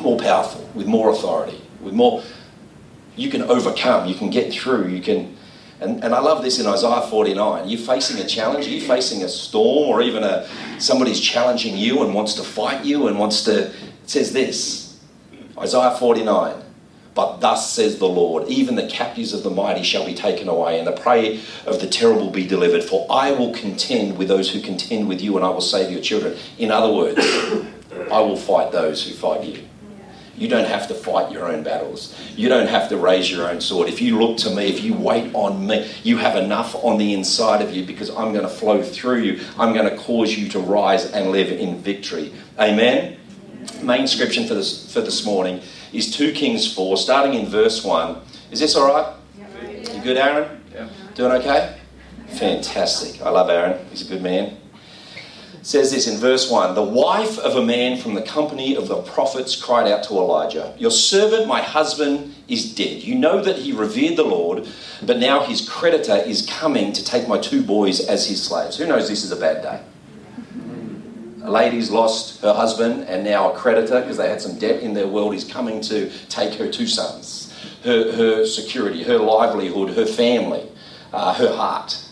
More 0.00 0.18
powerful, 0.18 0.68
with 0.74 0.86
more 0.86 1.10
authority, 1.10 1.60
with 1.80 1.94
more. 1.94 2.22
You 3.16 3.30
can 3.30 3.42
overcome, 3.42 4.08
you 4.08 4.14
can 4.14 4.30
get 4.30 4.52
through, 4.52 4.88
you 4.88 5.02
can. 5.02 5.36
And, 5.80 6.02
and 6.02 6.14
I 6.14 6.20
love 6.20 6.42
this 6.42 6.58
in 6.58 6.66
Isaiah 6.66 7.02
49. 7.02 7.68
You're 7.68 7.78
facing 7.78 8.18
a 8.24 8.26
challenge, 8.26 8.66
you're 8.66 8.80
facing 8.80 9.22
a 9.22 9.28
storm, 9.28 9.90
or 9.90 10.00
even 10.00 10.22
a, 10.24 10.48
somebody's 10.78 11.20
challenging 11.20 11.76
you 11.76 12.02
and 12.02 12.14
wants 12.14 12.34
to 12.34 12.42
fight 12.42 12.84
you 12.84 13.08
and 13.08 13.18
wants 13.18 13.44
to. 13.44 13.66
It 13.66 13.72
says 14.06 14.32
this 14.32 15.00
Isaiah 15.58 15.96
49. 15.98 16.63
But 17.14 17.38
thus 17.38 17.72
says 17.72 17.98
the 17.98 18.08
Lord, 18.08 18.48
even 18.48 18.74
the 18.74 18.88
captives 18.88 19.32
of 19.32 19.44
the 19.44 19.50
mighty 19.50 19.84
shall 19.84 20.04
be 20.04 20.14
taken 20.14 20.48
away, 20.48 20.78
and 20.78 20.86
the 20.86 20.92
prey 20.92 21.40
of 21.64 21.80
the 21.80 21.86
terrible 21.86 22.30
be 22.30 22.46
delivered. 22.46 22.82
For 22.82 23.06
I 23.08 23.30
will 23.30 23.52
contend 23.52 24.18
with 24.18 24.28
those 24.28 24.50
who 24.50 24.60
contend 24.60 25.08
with 25.08 25.20
you, 25.20 25.36
and 25.36 25.44
I 25.44 25.50
will 25.50 25.60
save 25.60 25.92
your 25.92 26.00
children. 26.00 26.36
In 26.58 26.72
other 26.72 26.92
words, 26.92 27.18
I 28.10 28.20
will 28.20 28.36
fight 28.36 28.72
those 28.72 29.06
who 29.06 29.14
fight 29.14 29.44
you. 29.44 29.68
You 30.36 30.48
don't 30.48 30.66
have 30.66 30.88
to 30.88 30.94
fight 30.94 31.30
your 31.30 31.46
own 31.46 31.62
battles. 31.62 32.18
You 32.34 32.48
don't 32.48 32.66
have 32.66 32.88
to 32.88 32.96
raise 32.96 33.30
your 33.30 33.48
own 33.48 33.60
sword. 33.60 33.88
If 33.88 34.02
you 34.02 34.18
look 34.18 34.38
to 34.38 34.50
me, 34.50 34.66
if 34.66 34.82
you 34.82 34.94
wait 34.94 35.32
on 35.32 35.64
me, 35.64 35.88
you 36.02 36.16
have 36.16 36.36
enough 36.36 36.74
on 36.74 36.98
the 36.98 37.14
inside 37.14 37.62
of 37.62 37.72
you 37.72 37.84
because 37.84 38.10
I'm 38.10 38.32
going 38.32 38.42
to 38.42 38.48
flow 38.48 38.82
through 38.82 39.20
you. 39.20 39.40
I'm 39.56 39.72
going 39.72 39.88
to 39.88 39.96
cause 39.96 40.36
you 40.36 40.48
to 40.48 40.58
rise 40.58 41.08
and 41.12 41.30
live 41.30 41.52
in 41.52 41.78
victory. 41.78 42.34
Amen? 42.58 43.16
Main 43.80 44.08
scripture 44.08 44.44
for 44.44 44.54
this, 44.54 44.92
for 44.92 45.00
this 45.00 45.24
morning 45.24 45.62
is 45.94 46.14
2 46.14 46.32
Kings 46.32 46.72
4, 46.74 46.96
starting 46.96 47.34
in 47.34 47.46
verse 47.46 47.84
1. 47.84 48.20
Is 48.50 48.60
this 48.60 48.74
all 48.74 48.88
right? 48.88 49.14
You 49.94 50.02
good, 50.02 50.16
Aaron? 50.16 50.60
Yeah. 50.74 50.88
Doing 51.14 51.32
okay? 51.32 51.78
Fantastic. 52.28 53.22
I 53.22 53.30
love 53.30 53.48
Aaron. 53.48 53.84
He's 53.90 54.04
a 54.04 54.08
good 54.08 54.22
man. 54.22 54.56
says 55.62 55.92
this 55.92 56.08
in 56.08 56.18
verse 56.18 56.50
1 56.50 56.74
The 56.74 56.82
wife 56.82 57.38
of 57.38 57.54
a 57.56 57.64
man 57.64 58.00
from 58.00 58.14
the 58.14 58.22
company 58.22 58.76
of 58.76 58.88
the 58.88 59.02
prophets 59.02 59.54
cried 59.60 59.86
out 59.86 60.02
to 60.04 60.14
Elijah, 60.14 60.74
Your 60.78 60.90
servant, 60.90 61.46
my 61.46 61.62
husband, 61.62 62.34
is 62.48 62.74
dead. 62.74 63.02
You 63.02 63.14
know 63.14 63.40
that 63.42 63.58
he 63.58 63.72
revered 63.72 64.16
the 64.16 64.24
Lord, 64.24 64.68
but 65.02 65.18
now 65.18 65.44
his 65.44 65.66
creditor 65.68 66.16
is 66.16 66.44
coming 66.44 66.92
to 66.92 67.04
take 67.04 67.28
my 67.28 67.38
two 67.38 67.62
boys 67.62 68.00
as 68.00 68.26
his 68.26 68.42
slaves. 68.42 68.76
Who 68.76 68.86
knows 68.86 69.08
this 69.08 69.24
is 69.24 69.30
a 69.30 69.36
bad 69.36 69.62
day? 69.62 69.80
A 71.44 71.50
lady's 71.50 71.90
lost 71.90 72.40
her 72.40 72.54
husband, 72.54 73.04
and 73.06 73.22
now 73.22 73.52
a 73.52 73.54
creditor, 73.54 74.00
because 74.00 74.16
they 74.16 74.30
had 74.30 74.40
some 74.40 74.58
debt 74.58 74.82
in 74.82 74.94
their 74.94 75.06
world, 75.06 75.34
is 75.34 75.44
coming 75.44 75.82
to 75.82 76.10
take 76.30 76.54
her 76.54 76.70
two 76.70 76.86
sons, 76.86 77.52
her, 77.84 78.12
her 78.12 78.46
security, 78.46 79.02
her 79.02 79.18
livelihood, 79.18 79.90
her 79.90 80.06
family, 80.06 80.66
uh, 81.12 81.34
her 81.34 81.54
heart. 81.54 82.02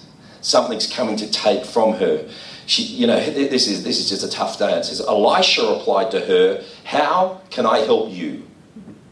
Something's 0.42 0.86
coming 0.86 1.16
to 1.16 1.30
take 1.30 1.64
from 1.64 1.94
her. 1.94 2.28
She, 2.66 2.82
you 2.82 3.06
know, 3.06 3.18
this 3.18 3.68
is, 3.68 3.84
this 3.84 3.98
is 3.98 4.10
just 4.10 4.22
a 4.22 4.28
tough 4.28 4.58
day. 4.58 4.74
It 4.74 4.84
says, 4.84 5.00
Elisha 5.00 5.62
replied 5.78 6.10
to 6.10 6.20
her, 6.20 6.62
How 6.84 7.40
can 7.48 7.64
I 7.64 7.78
help 7.78 8.10
you? 8.10 8.42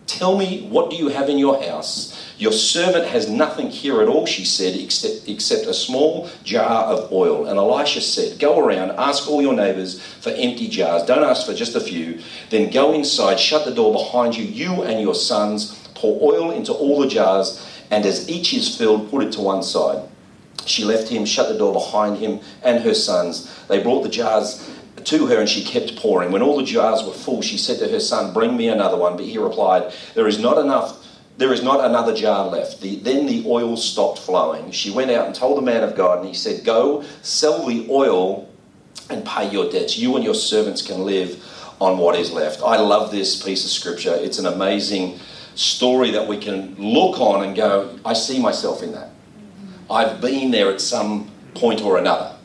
Tell 0.06 0.36
me, 0.36 0.68
what 0.68 0.90
do 0.90 0.96
you 0.96 1.08
have 1.08 1.30
in 1.30 1.38
your 1.38 1.62
house? 1.62 2.29
Your 2.40 2.52
servant 2.52 3.04
has 3.04 3.28
nothing 3.28 3.68
here 3.68 4.00
at 4.00 4.08
all, 4.08 4.24
she 4.24 4.46
said, 4.46 4.74
except, 4.74 5.28
except 5.28 5.66
a 5.66 5.74
small 5.74 6.26
jar 6.42 6.84
of 6.86 7.12
oil. 7.12 7.44
And 7.44 7.58
Elisha 7.58 8.00
said, 8.00 8.38
Go 8.38 8.58
around, 8.58 8.92
ask 8.92 9.28
all 9.28 9.42
your 9.42 9.52
neighbours 9.52 10.00
for 10.00 10.30
empty 10.30 10.66
jars. 10.66 11.02
Don't 11.02 11.22
ask 11.22 11.44
for 11.44 11.52
just 11.52 11.76
a 11.76 11.80
few. 11.80 12.22
Then 12.48 12.70
go 12.70 12.94
inside, 12.94 13.38
shut 13.38 13.66
the 13.66 13.74
door 13.74 13.92
behind 13.92 14.38
you, 14.38 14.44
you 14.44 14.84
and 14.84 15.02
your 15.02 15.14
sons. 15.14 15.78
Pour 15.94 16.32
oil 16.32 16.50
into 16.50 16.72
all 16.72 16.98
the 16.98 17.08
jars, 17.08 17.62
and 17.90 18.06
as 18.06 18.26
each 18.30 18.54
is 18.54 18.74
filled, 18.74 19.10
put 19.10 19.22
it 19.22 19.32
to 19.32 19.42
one 19.42 19.62
side. 19.62 20.08
She 20.64 20.82
left 20.82 21.10
him, 21.10 21.26
shut 21.26 21.50
the 21.50 21.58
door 21.58 21.74
behind 21.74 22.16
him 22.16 22.40
and 22.62 22.82
her 22.82 22.94
sons. 22.94 23.54
They 23.68 23.82
brought 23.82 24.02
the 24.02 24.08
jars 24.08 24.66
to 25.04 25.26
her 25.26 25.40
and 25.40 25.48
she 25.48 25.62
kept 25.62 25.96
pouring. 25.96 26.32
When 26.32 26.40
all 26.40 26.56
the 26.56 26.64
jars 26.64 27.02
were 27.02 27.12
full, 27.12 27.42
she 27.42 27.58
said 27.58 27.78
to 27.80 27.88
her 27.88 28.00
son, 28.00 28.32
Bring 28.32 28.56
me 28.56 28.68
another 28.68 28.96
one. 28.96 29.16
But 29.16 29.26
he 29.26 29.36
replied, 29.36 29.92
There 30.14 30.26
is 30.26 30.38
not 30.38 30.56
enough. 30.56 30.99
There 31.40 31.54
is 31.54 31.62
not 31.62 31.82
another 31.82 32.14
jar 32.14 32.46
left. 32.48 32.82
The, 32.82 32.96
then 32.96 33.24
the 33.24 33.44
oil 33.46 33.74
stopped 33.78 34.18
flowing. 34.18 34.72
She 34.72 34.90
went 34.90 35.10
out 35.10 35.24
and 35.24 35.34
told 35.34 35.56
the 35.56 35.62
man 35.62 35.82
of 35.82 35.96
God, 35.96 36.18
and 36.18 36.28
he 36.28 36.34
said, 36.34 36.66
Go, 36.66 37.02
sell 37.22 37.64
the 37.66 37.88
oil 37.88 38.46
and 39.08 39.24
pay 39.24 39.48
your 39.50 39.70
debts. 39.70 39.96
You 39.96 40.16
and 40.16 40.22
your 40.22 40.34
servants 40.34 40.82
can 40.82 41.06
live 41.06 41.42
on 41.80 41.96
what 41.96 42.14
is 42.14 42.30
left. 42.30 42.60
I 42.62 42.76
love 42.76 43.10
this 43.10 43.42
piece 43.42 43.64
of 43.64 43.70
scripture. 43.70 44.14
It's 44.14 44.38
an 44.38 44.44
amazing 44.44 45.18
story 45.54 46.10
that 46.10 46.28
we 46.28 46.36
can 46.36 46.74
look 46.76 47.18
on 47.18 47.42
and 47.42 47.56
go, 47.56 47.98
I 48.04 48.12
see 48.12 48.38
myself 48.38 48.82
in 48.82 48.92
that. 48.92 49.08
I've 49.90 50.20
been 50.20 50.50
there 50.50 50.70
at 50.70 50.82
some 50.82 51.30
point 51.54 51.80
or 51.80 51.96
another 51.96 52.36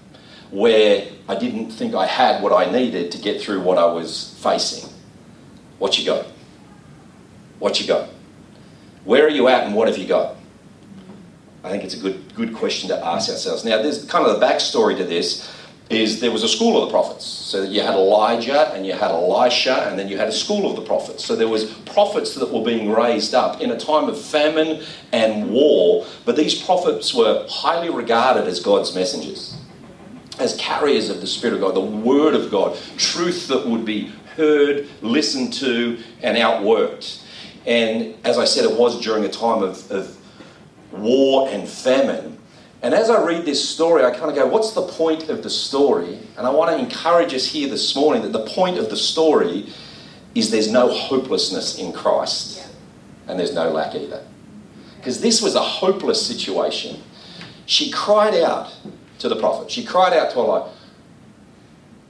where 0.51 1.05
I 1.27 1.35
didn't 1.35 1.69
think 1.71 1.95
I 1.95 2.05
had 2.05 2.41
what 2.41 2.53
I 2.53 2.71
needed 2.71 3.11
to 3.11 3.17
get 3.17 3.41
through 3.41 3.59
what 3.59 3.77
I 3.77 3.87
was 3.87 4.39
facing. 4.41 4.89
What 5.79 5.99
you 5.99 6.05
got? 6.05 6.27
What 7.59 7.81
you 7.81 7.87
got? 7.87 8.14
Where 9.05 9.25
are 9.25 9.29
you 9.29 9.47
at 9.47 9.65
and 9.65 9.75
what 9.75 9.87
have 9.87 9.97
you 9.97 10.07
got? 10.07 10.35
I 11.63 11.69
think 11.69 11.83
it's 11.83 11.95
a 11.95 11.99
good, 11.99 12.35
good 12.35 12.53
question 12.53 12.89
to 12.89 13.05
ask 13.05 13.29
ourselves. 13.29 13.63
Now, 13.63 13.81
there's 13.81 14.05
kind 14.05 14.25
of 14.25 14.39
the 14.39 14.45
backstory 14.45 14.97
to 14.97 15.03
this 15.03 15.51
is 15.89 16.19
there 16.19 16.31
was 16.31 16.43
a 16.43 16.47
school 16.47 16.81
of 16.81 16.87
the 16.87 16.91
prophets. 16.91 17.25
So 17.25 17.61
you 17.61 17.81
had 17.81 17.93
Elijah 17.93 18.71
and 18.73 18.85
you 18.85 18.93
had 18.93 19.11
Elisha 19.11 19.87
and 19.87 19.99
then 19.99 20.07
you 20.07 20.17
had 20.17 20.27
a 20.27 20.31
school 20.31 20.69
of 20.69 20.75
the 20.75 20.81
prophets. 20.81 21.23
So 21.23 21.35
there 21.35 21.47
was 21.47 21.65
prophets 21.85 22.33
that 22.35 22.51
were 22.51 22.63
being 22.63 22.89
raised 22.89 23.35
up 23.35 23.61
in 23.61 23.71
a 23.71 23.79
time 23.79 24.09
of 24.09 24.19
famine 24.19 24.83
and 25.11 25.51
war, 25.51 26.07
but 26.25 26.35
these 26.35 26.59
prophets 26.59 27.13
were 27.13 27.45
highly 27.47 27.91
regarded 27.91 28.47
as 28.47 28.59
God's 28.59 28.95
messengers, 28.95 29.55
as 30.39 30.57
carriers 30.57 31.09
of 31.09 31.21
the 31.21 31.27
Spirit 31.27 31.53
of 31.53 31.61
God, 31.61 31.75
the 31.75 31.81
Word 31.81 32.33
of 32.33 32.49
God, 32.49 32.77
truth 32.97 33.47
that 33.49 33.67
would 33.67 33.85
be 33.85 34.11
heard, 34.35 34.87
listened 35.01 35.53
to, 35.53 35.99
and 36.23 36.35
outworked. 36.35 37.21
And 37.65 38.15
as 38.23 38.37
I 38.37 38.45
said, 38.45 38.65
it 38.65 38.77
was 38.77 39.01
during 39.01 39.23
a 39.25 39.29
time 39.29 39.63
of, 39.63 39.89
of 39.91 40.17
war 40.91 41.49
and 41.49 41.67
famine. 41.67 42.37
And 42.81 42.93
as 42.93 43.09
I 43.09 43.23
read 43.25 43.45
this 43.45 43.67
story, 43.67 44.03
I 44.03 44.11
kind 44.11 44.29
of 44.29 44.35
go, 44.35 44.45
what's 44.45 44.73
the 44.73 44.83
point 44.83 45.29
of 45.29 45.41
the 45.41 45.49
story? 45.49 46.19
And 46.37 46.45
I 46.45 46.51
want 46.51 46.71
to 46.71 46.77
encourage 46.77 47.33
us 47.33 47.47
here 47.47 47.67
this 47.67 47.95
morning 47.95 48.21
that 48.21 48.31
the 48.31 48.45
point 48.45 48.77
of 48.77 48.89
the 48.89 48.97
story 48.97 49.67
is 50.35 50.51
there's 50.51 50.69
no 50.69 50.89
hopelessness 50.89 51.79
in 51.79 51.93
Christ, 51.93 52.67
and 53.27 53.39
there's 53.39 53.53
no 53.53 53.71
lack 53.71 53.95
either. 53.95 54.23
Because 54.97 55.21
this 55.21 55.41
was 55.41 55.55
a 55.55 55.61
hopeless 55.61 56.25
situation. 56.25 57.01
She 57.65 57.89
cried 57.89 58.35
out 58.35 58.75
to 59.19 59.29
the 59.29 59.35
prophet, 59.35 59.71
she 59.71 59.83
cried 59.83 60.13
out 60.13 60.31
to 60.31 60.39
Allah, 60.39 60.71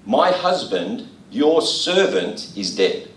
My 0.05 0.31
husband, 0.31 1.07
your 1.29 1.61
servant, 1.61 2.51
is 2.57 2.75
dead. 2.75 3.09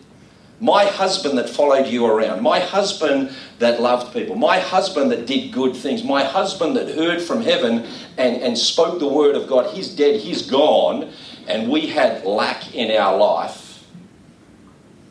My 0.60 0.86
husband 0.86 1.38
that 1.38 1.48
followed 1.48 1.86
you 1.86 2.04
around, 2.06 2.42
my 2.42 2.58
husband 2.58 3.32
that 3.60 3.80
loved 3.80 4.12
people, 4.12 4.34
my 4.34 4.58
husband 4.58 5.12
that 5.12 5.24
did 5.26 5.52
good 5.52 5.76
things, 5.76 6.02
my 6.02 6.24
husband 6.24 6.76
that 6.76 6.96
heard 6.96 7.22
from 7.22 7.42
heaven 7.42 7.86
and, 8.16 8.42
and 8.42 8.58
spoke 8.58 8.98
the 8.98 9.06
word 9.06 9.36
of 9.36 9.46
God, 9.46 9.72
he's 9.72 9.88
dead, 9.88 10.20
he's 10.20 10.50
gone, 10.50 11.12
and 11.46 11.70
we 11.70 11.86
had 11.86 12.24
lack 12.24 12.74
in 12.74 12.90
our 12.90 13.16
life. 13.16 13.86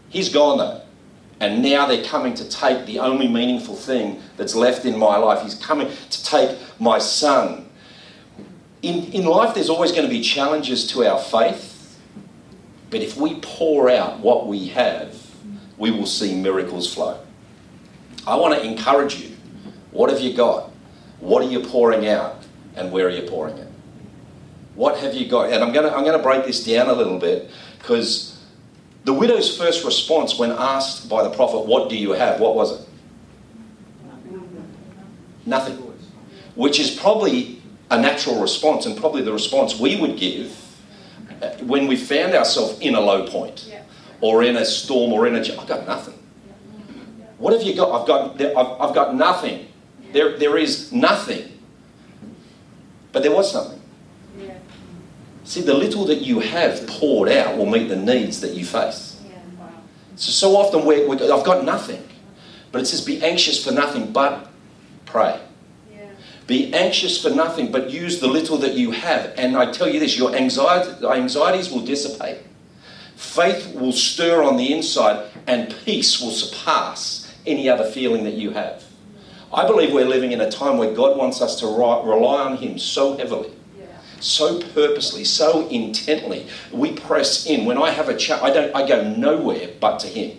He's 0.09 0.29
gone 0.29 0.57
though. 0.57 0.81
And 1.39 1.61
now 1.61 1.85
they're 1.85 2.03
coming 2.03 2.33
to 2.35 2.49
take 2.49 2.85
the 2.85 2.99
only 2.99 3.27
meaningful 3.27 3.75
thing 3.75 4.21
that's 4.37 4.55
left 4.55 4.85
in 4.85 4.97
my 4.97 5.17
life. 5.17 5.43
He's 5.43 5.55
coming 5.55 5.87
to 6.09 6.23
take 6.23 6.57
my 6.79 6.99
son. 6.99 7.69
In, 8.81 9.11
in 9.13 9.25
life, 9.25 9.53
there's 9.53 9.69
always 9.69 9.91
going 9.91 10.03
to 10.03 10.09
be 10.09 10.21
challenges 10.21 10.87
to 10.91 11.05
our 11.05 11.19
faith. 11.19 11.99
But 12.89 13.01
if 13.01 13.17
we 13.17 13.39
pour 13.41 13.89
out 13.89 14.19
what 14.19 14.47
we 14.47 14.69
have, 14.69 15.26
we 15.77 15.91
will 15.91 16.05
see 16.05 16.35
miracles 16.35 16.93
flow. 16.93 17.19
I 18.25 18.35
want 18.35 18.55
to 18.55 18.63
encourage 18.63 19.15
you. 19.15 19.35
What 19.91 20.09
have 20.09 20.19
you 20.19 20.33
got? 20.33 20.71
What 21.19 21.43
are 21.43 21.49
you 21.49 21.61
pouring 21.61 22.07
out? 22.07 22.43
And 22.75 22.91
where 22.91 23.07
are 23.07 23.11
you 23.11 23.27
pouring 23.27 23.57
it? 23.57 23.67
What 24.75 24.97
have 24.97 25.15
you 25.15 25.27
got? 25.27 25.51
And 25.51 25.63
I'm 25.63 25.71
going 25.71 25.89
to, 25.89 25.95
I'm 25.95 26.03
going 26.03 26.17
to 26.17 26.23
break 26.23 26.45
this 26.45 26.63
down 26.63 26.89
a 26.89 26.93
little 26.93 27.17
bit 27.17 27.49
because 27.79 28.39
the 29.05 29.13
widow's 29.13 29.57
first 29.57 29.83
response 29.83 30.37
when 30.37 30.51
asked 30.51 31.09
by 31.09 31.23
the 31.23 31.29
prophet, 31.29 31.65
What 31.65 31.89
do 31.89 31.97
you 31.97 32.11
have? 32.11 32.39
What 32.39 32.55
was 32.55 32.81
it? 32.81 32.87
Nothing. 35.45 35.75
Which 36.55 36.79
is 36.79 36.91
probably 36.91 37.61
a 37.89 37.99
natural 37.99 38.41
response 38.41 38.85
and 38.85 38.97
probably 38.97 39.21
the 39.21 39.31
response 39.31 39.79
we 39.79 39.95
would 39.95 40.17
give 40.17 40.51
uh, 41.41 41.51
when 41.63 41.87
we 41.87 41.95
found 41.95 42.33
ourselves 42.33 42.79
in 42.79 42.95
a 42.95 42.99
low 42.99 43.25
point. 43.27 43.65
Yeah 43.69 43.83
or 44.21 44.43
in 44.43 44.55
a 44.57 44.65
storm 44.65 45.13
or 45.13 45.27
in 45.27 45.35
a. 45.35 45.39
I've 45.39 45.67
got 45.67 45.85
nothing. 45.85 46.13
What 47.37 47.53
have 47.53 47.61
you 47.63 47.75
got? 47.75 48.01
I've 48.01 48.07
got, 48.07 48.41
I've, 48.41 48.81
I've 48.81 48.95
got 48.95 49.15
nothing. 49.15 49.67
There, 50.11 50.37
there 50.37 50.57
is 50.57 50.91
nothing. 50.91 51.59
But 53.11 53.23
there 53.23 53.31
was 53.31 53.51
something. 53.51 53.81
See, 55.43 55.61
the 55.61 55.73
little 55.73 56.03
that 56.05 56.21
you 56.21 56.41
have 56.41 56.85
poured 56.87 57.29
out 57.29 57.57
will 57.57 57.65
meet 57.65 57.87
the 57.87 57.95
needs 57.95 58.41
that 58.41 58.53
you 58.53 58.65
face. 58.65 59.21
So, 60.17 60.31
so 60.31 60.57
often 60.57 60.83
we're, 60.83 61.07
we're, 61.07 61.15
I've 61.33 61.45
got 61.45 61.63
nothing. 61.63 62.03
But 62.71 62.81
it 62.81 62.85
says, 62.85 62.99
be 62.99 63.23
anxious 63.23 63.63
for 63.63 63.71
nothing 63.71 64.11
but 64.11 64.51
pray. 65.05 65.39
Be 66.47 66.73
anxious 66.73 67.21
for 67.21 67.29
nothing 67.29 67.71
but 67.71 67.89
use 67.89 68.19
the 68.19 68.27
little 68.27 68.57
that 68.57 68.73
you 68.73 68.91
have. 68.91 69.33
And 69.37 69.57
I 69.57 69.71
tell 69.71 69.87
you 69.87 69.99
this 69.99 70.17
your 70.17 70.33
anxiety, 70.35 71.05
anxieties 71.05 71.69
will 71.69 71.81
dissipate. 71.81 72.39
Faith 73.17 73.73
will 73.73 73.91
stir 73.91 74.43
on 74.43 74.57
the 74.57 74.71
inside, 74.71 75.31
and 75.47 75.75
peace 75.83 76.21
will 76.21 76.29
surpass 76.29 77.33
any 77.47 77.67
other 77.67 77.83
feeling 77.83 78.23
that 78.25 78.35
you 78.35 78.51
have. 78.51 78.83
I 79.51 79.65
believe 79.65 79.91
we're 79.91 80.05
living 80.05 80.33
in 80.33 80.41
a 80.41 80.51
time 80.51 80.77
where 80.77 80.93
God 80.93 81.17
wants 81.17 81.41
us 81.41 81.59
to 81.61 81.65
rely 81.65 82.43
on 82.43 82.57
Him 82.57 82.77
so 82.77 83.17
heavily, 83.17 83.51
so 84.19 84.61
purposely, 84.61 85.23
so 85.23 85.67
intently. 85.69 86.45
We 86.71 86.93
press 86.93 87.47
in. 87.47 87.65
When 87.65 87.79
I 87.79 87.89
have 87.89 88.07
a 88.07 88.15
chat, 88.15 88.43
I 88.43 88.51
don't. 88.51 88.75
I 88.75 88.87
go 88.87 89.03
nowhere 89.03 89.71
but 89.79 89.97
to 90.01 90.07
Him. 90.07 90.37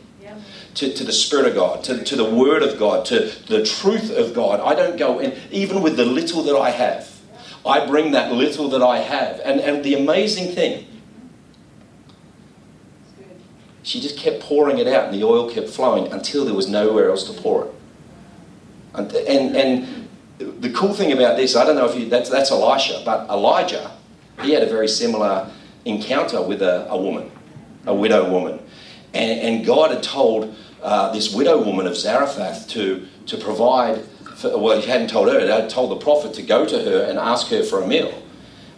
To, 0.75 0.93
to, 0.93 1.03
the 1.03 1.13
Spirit 1.13 1.47
of 1.47 1.55
God, 1.57 1.83
to, 1.85 2.05
to 2.05 2.15
the 2.15 2.31
Word 2.31 2.63
of 2.63 2.79
God, 2.79 3.05
to 3.07 3.33
the 3.49 3.65
truth 3.65 4.17
of 4.17 4.33
God. 4.35 4.61
I 4.61 4.77
don't 4.77 4.97
go 4.97 5.19
in, 5.19 5.37
even 5.51 5.83
with 5.83 5.97
the 5.97 6.05
little 6.05 6.45
that 6.45 6.57
I 6.57 6.71
have. 6.71 7.11
I 7.67 7.85
bring 7.85 8.13
that 8.13 8.31
little 8.31 8.69
that 8.69 8.83
I 8.83 8.99
have. 8.99 9.41
And, 9.41 9.59
and 9.59 9.85
the 9.85 9.95
amazing 9.95 10.55
thing 10.55 10.88
she 13.89 14.01
just 14.01 14.19
kept 14.19 14.41
pouring 14.41 14.77
it 14.77 14.87
out 14.87 15.07
and 15.07 15.15
the 15.15 15.25
oil 15.25 15.51
kept 15.51 15.71
flowing 15.71 16.13
until 16.13 16.45
there 16.45 16.53
was 16.53 16.69
nowhere 16.69 17.09
else 17.09 17.25
to 17.25 17.33
pour 17.41 17.65
it. 17.65 17.75
And, 18.95 19.11
and, 19.13 19.57
and 19.57 20.09
the 20.61 20.71
cool 20.71 20.93
thing 20.93 21.11
about 21.11 21.39
this, 21.39 21.57
I 21.57 21.65
don't 21.65 21.75
know 21.75 21.89
if 21.89 21.99
you, 21.99 22.07
that's, 22.07 22.29
that's 22.29 22.51
Elisha, 22.51 23.01
but 23.03 23.27
Elijah, 23.31 23.91
he 24.43 24.53
had 24.53 24.63
a 24.63 24.67
very 24.67 24.89
similar 24.89 25.51
encounter 25.87 26.43
with 26.43 26.61
a, 26.61 26.87
a 26.91 27.01
woman, 27.01 27.31
a 27.87 27.95
widow 27.95 28.31
woman. 28.31 28.61
And, 29.15 29.41
and 29.41 29.67
God 29.67 29.91
had 29.91 30.03
told 30.03 30.55
uh, 30.83 31.11
this 31.13 31.35
widow 31.35 31.63
woman 31.63 31.87
of 31.87 31.97
Zarephath 31.97 32.69
to, 32.69 33.09
to 33.25 33.39
provide, 33.39 34.05
for, 34.37 34.59
well, 34.59 34.79
he 34.79 34.87
hadn't 34.87 35.09
told 35.09 35.29
her, 35.29 35.41
he 35.41 35.49
had 35.49 35.71
told 35.71 35.93
the 35.93 36.05
prophet 36.05 36.35
to 36.35 36.43
go 36.43 36.67
to 36.67 36.79
her 36.79 37.05
and 37.05 37.19
ask 37.19 37.47
her 37.47 37.63
for 37.63 37.83
a 37.83 37.87
meal. 37.87 38.23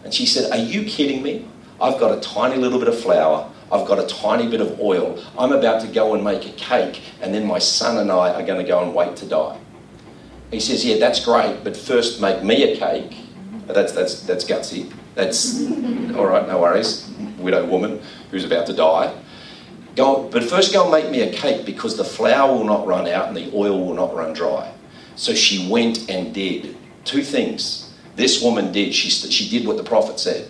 And 0.05 0.13
she 0.13 0.25
said, 0.25 0.49
Are 0.51 0.57
you 0.57 0.85
kidding 0.85 1.21
me? 1.21 1.45
I've 1.81 1.99
got 1.99 2.17
a 2.17 2.21
tiny 2.21 2.55
little 2.55 2.79
bit 2.79 2.87
of 2.87 2.97
flour. 2.97 3.50
I've 3.71 3.87
got 3.87 3.99
a 3.99 4.07
tiny 4.07 4.49
bit 4.49 4.59
of 4.59 4.79
oil. 4.79 5.23
I'm 5.37 5.53
about 5.53 5.81
to 5.81 5.87
go 5.87 6.13
and 6.13 6.23
make 6.23 6.45
a 6.45 6.51
cake, 6.51 7.01
and 7.21 7.33
then 7.33 7.45
my 7.45 7.59
son 7.59 7.97
and 7.97 8.11
I 8.11 8.33
are 8.33 8.45
going 8.45 8.63
to 8.63 8.67
go 8.67 8.83
and 8.83 8.93
wait 8.93 9.15
to 9.17 9.25
die. 9.25 9.57
He 10.51 10.59
says, 10.59 10.83
Yeah, 10.83 10.97
that's 10.97 11.23
great, 11.23 11.63
but 11.63 11.77
first 11.77 12.21
make 12.21 12.43
me 12.43 12.73
a 12.73 12.77
cake. 12.77 13.15
That's, 13.67 13.93
that's, 13.93 14.21
that's 14.23 14.43
gutsy. 14.43 14.91
That's 15.15 15.61
all 16.15 16.25
right, 16.25 16.45
no 16.47 16.59
worries. 16.59 17.09
Widow 17.37 17.65
woman 17.65 18.01
who's 18.29 18.43
about 18.43 18.67
to 18.67 18.73
die. 18.73 19.15
Go, 19.95 20.29
but 20.29 20.43
first 20.43 20.73
go 20.73 20.83
and 20.83 20.91
make 20.91 21.09
me 21.09 21.21
a 21.21 21.33
cake 21.33 21.65
because 21.65 21.97
the 21.97 22.03
flour 22.03 22.53
will 22.53 22.63
not 22.63 22.85
run 22.85 23.07
out 23.07 23.27
and 23.27 23.37
the 23.37 23.51
oil 23.53 23.85
will 23.85 23.93
not 23.93 24.13
run 24.13 24.33
dry. 24.33 24.73
So 25.15 25.33
she 25.33 25.69
went 25.69 26.09
and 26.09 26.33
did 26.33 26.77
two 27.03 27.23
things. 27.23 27.93
This 28.15 28.41
woman 28.41 28.71
did. 28.71 28.93
She, 28.93 29.09
she 29.09 29.49
did 29.49 29.67
what 29.67 29.77
the 29.77 29.83
prophet 29.83 30.19
said. 30.19 30.49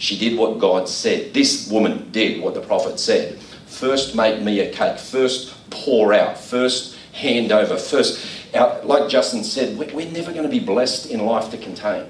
She 0.00 0.18
did 0.18 0.38
what 0.38 0.58
God 0.58 0.88
said. 0.88 1.34
This 1.34 1.70
woman 1.70 2.10
did 2.10 2.40
what 2.40 2.54
the 2.54 2.62
prophet 2.62 2.98
said. 2.98 3.38
First, 3.66 4.16
make 4.16 4.40
me 4.40 4.60
a 4.60 4.72
cake. 4.72 4.98
First, 4.98 5.54
pour 5.68 6.14
out. 6.14 6.38
First, 6.38 6.96
hand 7.12 7.52
over. 7.52 7.76
First, 7.76 8.26
like 8.54 9.10
Justin 9.10 9.44
said, 9.44 9.76
we're 9.76 10.10
never 10.10 10.32
going 10.32 10.44
to 10.44 10.48
be 10.48 10.58
blessed 10.58 11.10
in 11.10 11.26
life 11.26 11.50
to 11.50 11.58
contain. 11.58 12.06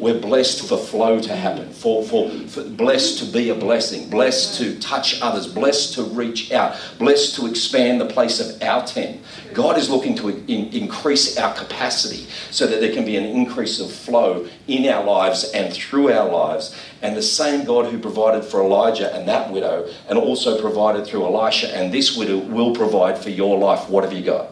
We're 0.00 0.18
blessed 0.18 0.66
for 0.66 0.78
flow 0.78 1.20
to 1.20 1.36
happen, 1.36 1.68
for, 1.74 2.02
for, 2.02 2.30
for, 2.30 2.64
blessed 2.64 3.18
to 3.18 3.26
be 3.26 3.50
a 3.50 3.54
blessing, 3.54 4.08
blessed 4.08 4.56
to 4.58 4.78
touch 4.78 5.20
others, 5.20 5.46
blessed 5.46 5.92
to 5.94 6.04
reach 6.04 6.52
out, 6.52 6.74
blessed 6.98 7.36
to 7.36 7.46
expand 7.46 8.00
the 8.00 8.06
place 8.06 8.40
of 8.40 8.62
our 8.62 8.86
tent. 8.86 9.20
God 9.52 9.76
is 9.76 9.90
looking 9.90 10.14
to 10.16 10.30
in, 10.30 10.72
increase 10.72 11.36
our 11.36 11.52
capacity 11.52 12.26
so 12.50 12.66
that 12.66 12.80
there 12.80 12.94
can 12.94 13.04
be 13.04 13.16
an 13.16 13.26
increase 13.26 13.78
of 13.78 13.92
flow 13.92 14.48
in 14.66 14.88
our 14.88 15.04
lives 15.04 15.44
and 15.52 15.70
through 15.70 16.10
our 16.10 16.30
lives. 16.30 16.74
And 17.02 17.16
the 17.16 17.22
same 17.22 17.64
God 17.64 17.90
who 17.90 17.98
provided 17.98 18.44
for 18.44 18.60
Elijah 18.60 19.14
and 19.14 19.26
that 19.26 19.50
widow, 19.50 19.88
and 20.08 20.18
also 20.18 20.60
provided 20.60 21.06
through 21.06 21.24
Elisha 21.24 21.74
and 21.74 21.92
this 21.92 22.16
widow, 22.16 22.38
will 22.38 22.74
provide 22.74 23.18
for 23.18 23.30
your 23.30 23.58
life. 23.58 23.88
What 23.88 24.04
have 24.04 24.12
you 24.12 24.22
got? 24.22 24.50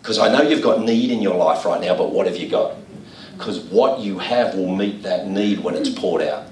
Because 0.00 0.18
I 0.18 0.30
know 0.30 0.42
you've 0.42 0.62
got 0.62 0.82
need 0.82 1.10
in 1.10 1.22
your 1.22 1.36
life 1.36 1.64
right 1.64 1.80
now, 1.80 1.96
but 1.96 2.10
what 2.10 2.26
have 2.26 2.36
you 2.36 2.48
got? 2.48 2.76
because 3.42 3.58
what 3.58 3.98
you 3.98 4.20
have 4.20 4.54
will 4.54 4.72
meet 4.72 5.02
that 5.02 5.26
need 5.26 5.58
when 5.60 5.74
it's 5.74 5.88
poured 5.88 6.22
out, 6.22 6.44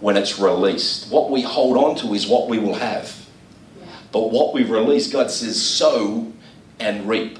when 0.00 0.16
it's 0.16 0.38
released. 0.38 1.12
What 1.12 1.30
we 1.30 1.42
hold 1.42 1.76
on 1.76 1.96
to 1.96 2.14
is 2.14 2.26
what 2.26 2.48
we 2.48 2.58
will 2.58 2.76
have. 2.76 3.26
But 4.10 4.30
what 4.30 4.54
we 4.54 4.64
release, 4.64 5.12
God 5.12 5.30
says, 5.30 5.62
sow 5.62 6.32
and 6.80 7.06
reap. 7.06 7.38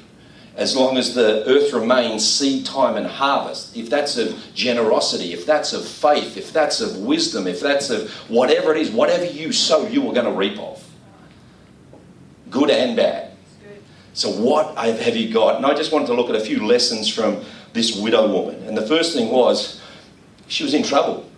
As 0.58 0.74
long 0.74 0.96
as 0.96 1.14
the 1.14 1.44
earth 1.46 1.72
remains 1.72 2.28
seed 2.28 2.66
time 2.66 2.96
and 2.96 3.06
harvest, 3.06 3.76
if 3.76 3.88
that's 3.88 4.18
of 4.18 4.36
generosity, 4.54 5.32
if 5.32 5.46
that's 5.46 5.72
of 5.72 5.86
faith, 5.86 6.36
if 6.36 6.52
that's 6.52 6.80
of 6.80 6.96
wisdom, 6.96 7.46
if 7.46 7.60
that's 7.60 7.90
of 7.90 8.10
whatever 8.28 8.74
it 8.74 8.80
is, 8.80 8.90
whatever 8.90 9.24
you 9.24 9.52
sow, 9.52 9.86
you 9.86 10.04
are 10.08 10.12
going 10.12 10.26
to 10.26 10.32
reap 10.32 10.58
of. 10.58 10.84
Good 12.50 12.70
and 12.70 12.96
bad. 12.96 13.30
So, 14.14 14.30
what 14.30 14.76
have 14.76 15.14
you 15.14 15.32
got? 15.32 15.58
And 15.58 15.64
I 15.64 15.74
just 15.74 15.92
wanted 15.92 16.06
to 16.06 16.14
look 16.14 16.28
at 16.28 16.34
a 16.34 16.40
few 16.40 16.66
lessons 16.66 17.08
from 17.08 17.44
this 17.72 17.96
widow 17.96 18.26
woman. 18.26 18.60
And 18.64 18.76
the 18.76 18.84
first 18.84 19.14
thing 19.14 19.30
was 19.30 19.80
she 20.48 20.64
was 20.64 20.74
in 20.74 20.82
trouble. 20.82 21.30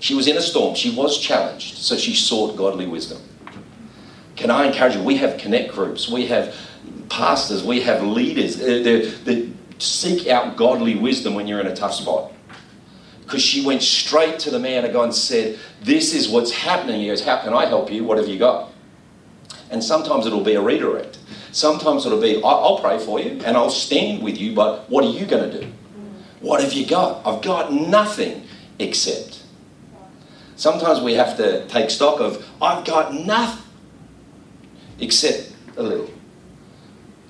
She 0.00 0.14
was 0.14 0.26
in 0.26 0.38
a 0.38 0.42
storm. 0.42 0.74
She 0.74 0.88
was 0.88 1.18
challenged. 1.18 1.76
So 1.76 1.98
she 1.98 2.14
sought 2.14 2.56
godly 2.56 2.86
wisdom. 2.86 3.20
Can 4.36 4.50
I 4.50 4.68
encourage 4.68 4.94
you? 4.94 5.02
We 5.02 5.16
have 5.16 5.36
connect 5.36 5.74
groups, 5.74 6.08
we 6.08 6.28
have 6.28 6.56
pastors, 7.08 7.64
we 7.64 7.80
have 7.82 8.02
leaders 8.02 8.60
uh, 8.60 8.64
that 9.24 9.52
seek 9.78 10.28
out 10.28 10.56
godly 10.56 10.96
wisdom 10.96 11.34
when 11.34 11.46
you're 11.46 11.60
in 11.60 11.66
a 11.66 11.76
tough 11.76 11.94
spot. 11.94 12.32
Because 13.22 13.42
she 13.42 13.64
went 13.64 13.82
straight 13.82 14.38
to 14.40 14.50
the 14.50 14.58
man 14.58 14.84
of 14.84 14.92
God 14.92 15.04
and 15.04 15.14
said, 15.14 15.58
This 15.82 16.14
is 16.14 16.28
what's 16.28 16.50
happening. 16.50 17.00
He 17.00 17.08
goes, 17.08 17.22
How 17.22 17.42
can 17.42 17.52
I 17.52 17.66
help 17.66 17.92
you? 17.92 18.04
What 18.04 18.18
have 18.18 18.28
you 18.28 18.38
got? 18.38 18.72
And 19.70 19.84
sometimes 19.84 20.26
it'll 20.26 20.44
be 20.44 20.54
a 20.54 20.62
redirect. 20.62 21.18
Sometimes 21.52 22.06
it'll 22.06 22.20
be, 22.20 22.42
I'll 22.42 22.78
pray 22.78 22.98
for 22.98 23.20
you 23.20 23.40
and 23.44 23.56
I'll 23.56 23.70
stand 23.70 24.22
with 24.22 24.38
you, 24.38 24.54
but 24.54 24.88
what 24.88 25.04
are 25.04 25.10
you 25.10 25.26
going 25.26 25.50
to 25.50 25.60
do? 25.60 25.72
What 26.40 26.62
have 26.62 26.72
you 26.72 26.86
got? 26.86 27.26
I've 27.26 27.42
got 27.42 27.72
nothing 27.72 28.46
except. 28.78 29.42
Sometimes 30.56 31.00
we 31.00 31.14
have 31.14 31.36
to 31.36 31.66
take 31.68 31.90
stock 31.90 32.20
of, 32.20 32.46
I've 32.60 32.84
got 32.84 33.14
nothing 33.14 33.64
except 35.00 35.52
a 35.76 35.82
little. 35.82 36.10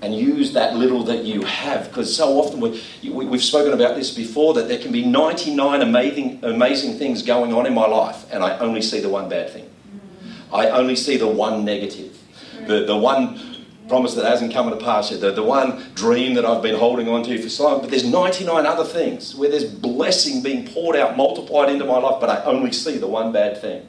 And 0.00 0.14
use 0.14 0.52
that 0.52 0.76
little 0.76 1.02
that 1.04 1.24
you 1.24 1.42
have. 1.42 1.88
Because 1.88 2.14
so 2.14 2.38
often 2.38 2.60
we, 2.60 2.80
we've 3.10 3.42
spoken 3.42 3.72
about 3.72 3.96
this 3.96 4.14
before 4.14 4.54
that 4.54 4.68
there 4.68 4.78
can 4.78 4.92
be 4.92 5.04
99 5.04 5.82
amazing, 5.82 6.38
amazing 6.44 6.98
things 6.98 7.22
going 7.22 7.52
on 7.52 7.66
in 7.66 7.74
my 7.74 7.86
life, 7.86 8.24
and 8.30 8.44
I 8.44 8.58
only 8.58 8.80
see 8.80 9.00
the 9.00 9.08
one 9.08 9.28
bad 9.28 9.50
thing. 9.50 9.68
I 10.52 10.68
only 10.68 10.94
see 10.96 11.16
the 11.16 11.26
one 11.26 11.64
negative. 11.64 12.16
The, 12.66 12.84
the 12.84 12.96
one 12.96 13.40
promise 13.88 14.14
that 14.14 14.24
hasn't 14.24 14.52
come 14.52 14.70
to 14.70 14.76
pass 14.76 15.10
yet, 15.10 15.20
the, 15.20 15.32
the 15.32 15.42
one 15.42 15.82
dream 15.94 16.34
that 16.34 16.44
I've 16.44 16.62
been 16.62 16.76
holding 16.76 17.08
on 17.08 17.24
to 17.24 17.42
for 17.42 17.48
so 17.48 17.64
long. 17.64 17.80
But 17.80 17.90
there's 17.90 18.04
99 18.04 18.66
other 18.66 18.84
things 18.84 19.34
where 19.34 19.50
there's 19.50 19.64
blessing 19.64 20.42
being 20.42 20.66
poured 20.66 20.94
out, 20.94 21.16
multiplied 21.16 21.70
into 21.70 21.84
my 21.84 21.98
life, 21.98 22.20
but 22.20 22.28
I 22.28 22.44
only 22.44 22.72
see 22.72 22.98
the 22.98 23.06
one 23.08 23.32
bad 23.32 23.60
thing. 23.60 23.86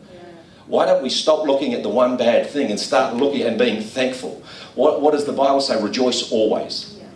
Why 0.69 0.85
don't 0.85 1.01
we 1.01 1.09
stop 1.09 1.47
looking 1.47 1.73
at 1.73 1.81
the 1.81 1.89
one 1.89 2.15
bad 2.15 2.47
thing 2.47 2.69
and 2.69 2.79
start 2.79 3.15
looking 3.15 3.41
and 3.41 3.57
being 3.57 3.81
thankful? 3.81 4.43
What, 4.75 5.01
what 5.01 5.11
does 5.11 5.25
the 5.25 5.33
Bible 5.33 5.61
say? 5.61 5.81
Rejoice 5.81 6.31
always. 6.31 6.95
Yeah. 6.95 7.07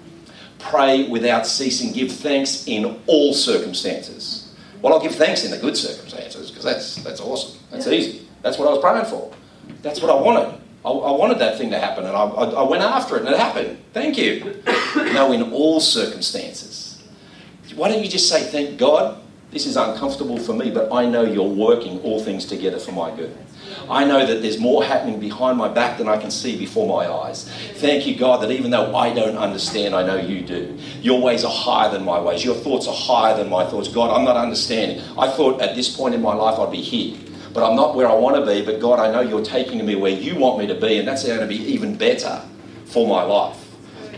Pray 0.58 1.08
without 1.08 1.46
ceasing. 1.46 1.94
Give 1.94 2.12
thanks 2.12 2.68
in 2.68 3.00
all 3.06 3.32
circumstances. 3.32 4.52
Well, 4.82 4.92
I'll 4.92 5.00
give 5.00 5.14
thanks 5.14 5.46
in 5.46 5.52
the 5.52 5.60
good 5.60 5.78
circumstances 5.78 6.50
because 6.50 6.64
that's, 6.64 6.96
that's 7.04 7.22
awesome. 7.22 7.60
That's 7.70 7.86
yeah. 7.86 7.94
easy. 7.94 8.28
That's 8.42 8.58
what 8.58 8.68
I 8.68 8.72
was 8.72 8.82
praying 8.82 9.06
for. 9.06 9.32
That's 9.84 10.02
what 10.02 10.10
I 10.10 10.20
wanted. 10.20 10.60
I, 10.84 10.90
I, 10.90 11.12
wanted 11.12 11.38
that 11.38 11.60
thing 11.60 11.70
to 11.70 11.80
happen 11.80 12.06
and 12.06 12.18
I, 12.18 12.24
I, 12.24 12.44
I 12.46 12.64
went 12.64 12.84
after 12.84 13.18
it 13.18 13.22
and 13.22 13.30
it 13.30 13.40
happened. 13.40 13.78
Thank 13.94 14.18
you. 14.18 14.62
no, 14.96 15.32
in 15.32 15.54
all 15.54 15.80
circumstances. 15.80 17.04
Why 17.76 17.90
don't 17.90 18.04
you 18.04 18.10
just 18.10 18.28
say, 18.28 18.42
Thank 18.42 18.80
God, 18.80 19.23
this 19.54 19.66
is 19.66 19.78
uncomfortable 19.78 20.38
for 20.38 20.54
me, 20.54 20.72
but 20.72 20.92
I 20.92 21.06
know 21.06 21.24
you're 21.24 21.48
working 21.48 22.00
all 22.02 22.20
things 22.20 22.46
together 22.46 22.80
for 22.80 22.92
my 22.92 23.16
good. 23.16 23.38
I 23.90 24.04
know 24.04 24.26
that 24.26 24.42
there's 24.42 24.60
more 24.60 24.84
happening 24.84 25.20
behind 25.20 25.58
my 25.58 25.68
back 25.68 25.98
than 25.98 26.08
I 26.08 26.18
can 26.18 26.32
see 26.32 26.58
before 26.58 26.88
my 26.88 27.10
eyes. 27.12 27.50
Thank 27.76 28.08
you, 28.08 28.16
God, 28.16 28.42
that 28.42 28.52
even 28.52 28.72
though 28.72 28.96
I 28.96 29.14
don't 29.14 29.38
understand, 29.38 29.96
I 29.96 30.06
know 30.06 30.18
you 30.18 30.42
do. 30.42 30.78
Your 31.02 31.22
ways 31.22 31.44
are 31.46 31.54
higher 31.54 31.92
than 31.92 32.04
my 32.04 32.20
ways. 32.20 32.44
Your 32.44 32.56
thoughts 32.56 32.88
are 32.88 32.96
higher 32.96 33.38
than 33.38 33.50
my 33.50 33.66
thoughts. 33.66 33.88
God, 33.88 34.10
I'm 34.16 34.26
not 34.26 34.38
understanding. 34.38 35.02
I 35.18 35.30
thought 35.30 35.62
at 35.62 35.76
this 35.76 35.96
point 35.96 36.16
in 36.16 36.22
my 36.22 36.34
life 36.34 36.60
I'd 36.60 36.72
be 36.72 36.82
here 36.82 37.18
but 37.54 37.70
I'm 37.70 37.76
not 37.76 37.96
where 37.96 38.10
I 38.10 38.14
want 38.16 38.36
to 38.36 38.46
be. 38.52 38.66
But 38.66 38.80
God, 38.80 39.00
I 39.00 39.12
know 39.12 39.22
you're 39.22 39.46
taking 39.46 39.86
me 39.86 39.96
where 39.96 40.12
you 40.12 40.36
want 40.36 40.58
me 40.60 40.68
to 40.68 40.76
be, 40.76 40.98
and 40.98 41.08
that's 41.08 41.24
going 41.24 41.40
to 41.40 41.46
be 41.46 41.58
even 41.72 41.96
better 41.96 42.42
for 42.86 43.08
my 43.08 43.22
life. 43.22 43.63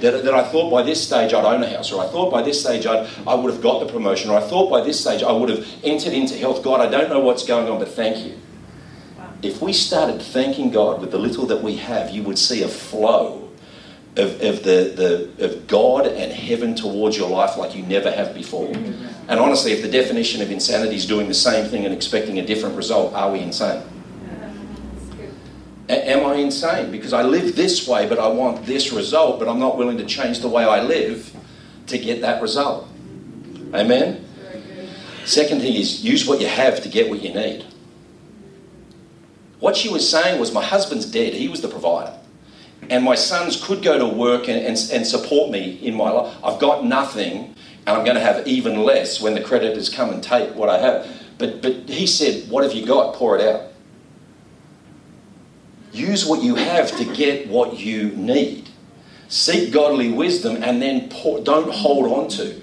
That, 0.01 0.23
that 0.23 0.33
I 0.33 0.43
thought 0.43 0.69
by 0.69 0.83
this 0.83 1.05
stage 1.05 1.33
I'd 1.33 1.45
own 1.45 1.63
a 1.63 1.69
house, 1.69 1.91
or 1.91 2.03
I 2.03 2.07
thought 2.07 2.31
by 2.31 2.41
this 2.41 2.61
stage 2.61 2.85
I'd, 2.85 3.07
I 3.25 3.33
would 3.33 3.51
have 3.51 3.61
got 3.61 3.79
the 3.79 3.91
promotion, 3.91 4.29
or 4.29 4.37
I 4.37 4.41
thought 4.41 4.69
by 4.69 4.81
this 4.81 4.99
stage 4.99 5.23
I 5.23 5.31
would 5.31 5.49
have 5.49 5.65
entered 5.83 6.13
into 6.13 6.35
health. 6.35 6.63
God, 6.63 6.81
I 6.81 6.89
don't 6.89 7.09
know 7.09 7.21
what's 7.21 7.45
going 7.45 7.69
on, 7.69 7.79
but 7.79 7.89
thank 7.89 8.25
you. 8.25 8.37
If 9.41 9.61
we 9.61 9.73
started 9.73 10.21
thanking 10.21 10.71
God 10.71 11.01
with 11.01 11.11
the 11.11 11.19
little 11.19 11.45
that 11.47 11.61
we 11.61 11.77
have, 11.77 12.09
you 12.09 12.23
would 12.23 12.39
see 12.39 12.63
a 12.63 12.67
flow 12.67 13.49
of, 14.17 14.41
of, 14.41 14.63
the, 14.63 15.29
the, 15.37 15.45
of 15.45 15.67
God 15.67 16.07
and 16.07 16.31
heaven 16.31 16.75
towards 16.75 17.17
your 17.17 17.29
life 17.29 17.57
like 17.57 17.75
you 17.75 17.83
never 17.83 18.09
have 18.09 18.33
before. 18.33 18.67
Mm-hmm. 18.67 19.29
And 19.29 19.39
honestly, 19.39 19.71
if 19.71 19.81
the 19.81 19.89
definition 19.89 20.41
of 20.41 20.51
insanity 20.51 20.95
is 20.95 21.05
doing 21.05 21.27
the 21.27 21.33
same 21.33 21.69
thing 21.69 21.85
and 21.85 21.93
expecting 21.93 22.39
a 22.39 22.45
different 22.45 22.75
result, 22.75 23.13
are 23.13 23.31
we 23.31 23.39
insane? 23.39 23.83
A- 25.89 26.09
am 26.09 26.25
I 26.25 26.35
insane? 26.35 26.91
Because 26.91 27.13
I 27.13 27.23
live 27.23 27.55
this 27.55 27.87
way, 27.87 28.07
but 28.07 28.19
I 28.19 28.27
want 28.27 28.65
this 28.65 28.91
result, 28.91 29.39
but 29.39 29.47
I'm 29.47 29.59
not 29.59 29.77
willing 29.77 29.97
to 29.97 30.05
change 30.05 30.39
the 30.39 30.49
way 30.49 30.63
I 30.63 30.81
live 30.81 31.35
to 31.87 31.97
get 31.97 32.21
that 32.21 32.41
result. 32.41 32.87
Amen? 33.73 34.25
Second 35.25 35.61
thing 35.61 35.75
is 35.75 36.03
use 36.03 36.27
what 36.27 36.39
you 36.39 36.47
have 36.47 36.81
to 36.83 36.89
get 36.89 37.09
what 37.09 37.21
you 37.21 37.33
need. 37.33 37.65
What 39.59 39.75
she 39.75 39.89
was 39.89 40.07
saying 40.07 40.39
was, 40.39 40.53
My 40.53 40.63
husband's 40.63 41.05
dead, 41.05 41.33
he 41.33 41.47
was 41.47 41.61
the 41.61 41.67
provider 41.67 42.15
and 42.89 43.03
my 43.03 43.15
sons 43.15 43.63
could 43.63 43.81
go 43.81 43.97
to 43.97 44.05
work 44.05 44.47
and, 44.47 44.59
and, 44.59 44.77
and, 44.91 45.05
support 45.05 45.51
me 45.51 45.79
in 45.81 45.95
my 45.95 46.09
life. 46.09 46.35
I've 46.43 46.59
got 46.59 46.85
nothing, 46.85 47.55
and 47.85 47.97
I'm 47.97 48.03
going 48.03 48.15
to 48.15 48.21
have 48.21 48.47
even 48.47 48.83
less 48.83 49.21
when 49.21 49.33
the 49.33 49.41
creditors 49.41 49.89
come 49.89 50.11
and 50.11 50.21
take 50.21 50.53
what 50.55 50.69
I 50.69 50.79
have. 50.79 51.11
But, 51.37 51.61
but 51.61 51.89
he 51.89 52.07
said, 52.07 52.49
What 52.49 52.63
have 52.63 52.73
you 52.73 52.85
got? 52.85 53.15
Pour 53.15 53.37
it 53.37 53.47
out. 53.47 53.71
Use 55.95 56.25
what 56.25 56.43
you 56.43 56.55
have 56.55 56.95
to 56.97 57.05
get 57.05 57.47
what 57.47 57.79
you 57.79 58.09
need. 58.09 58.69
Seek 59.29 59.71
godly 59.71 60.11
wisdom 60.11 60.61
and 60.61 60.81
then 60.81 61.09
pour, 61.09 61.39
don't 61.41 61.71
hold 61.71 62.11
on 62.11 62.27
to. 62.29 62.61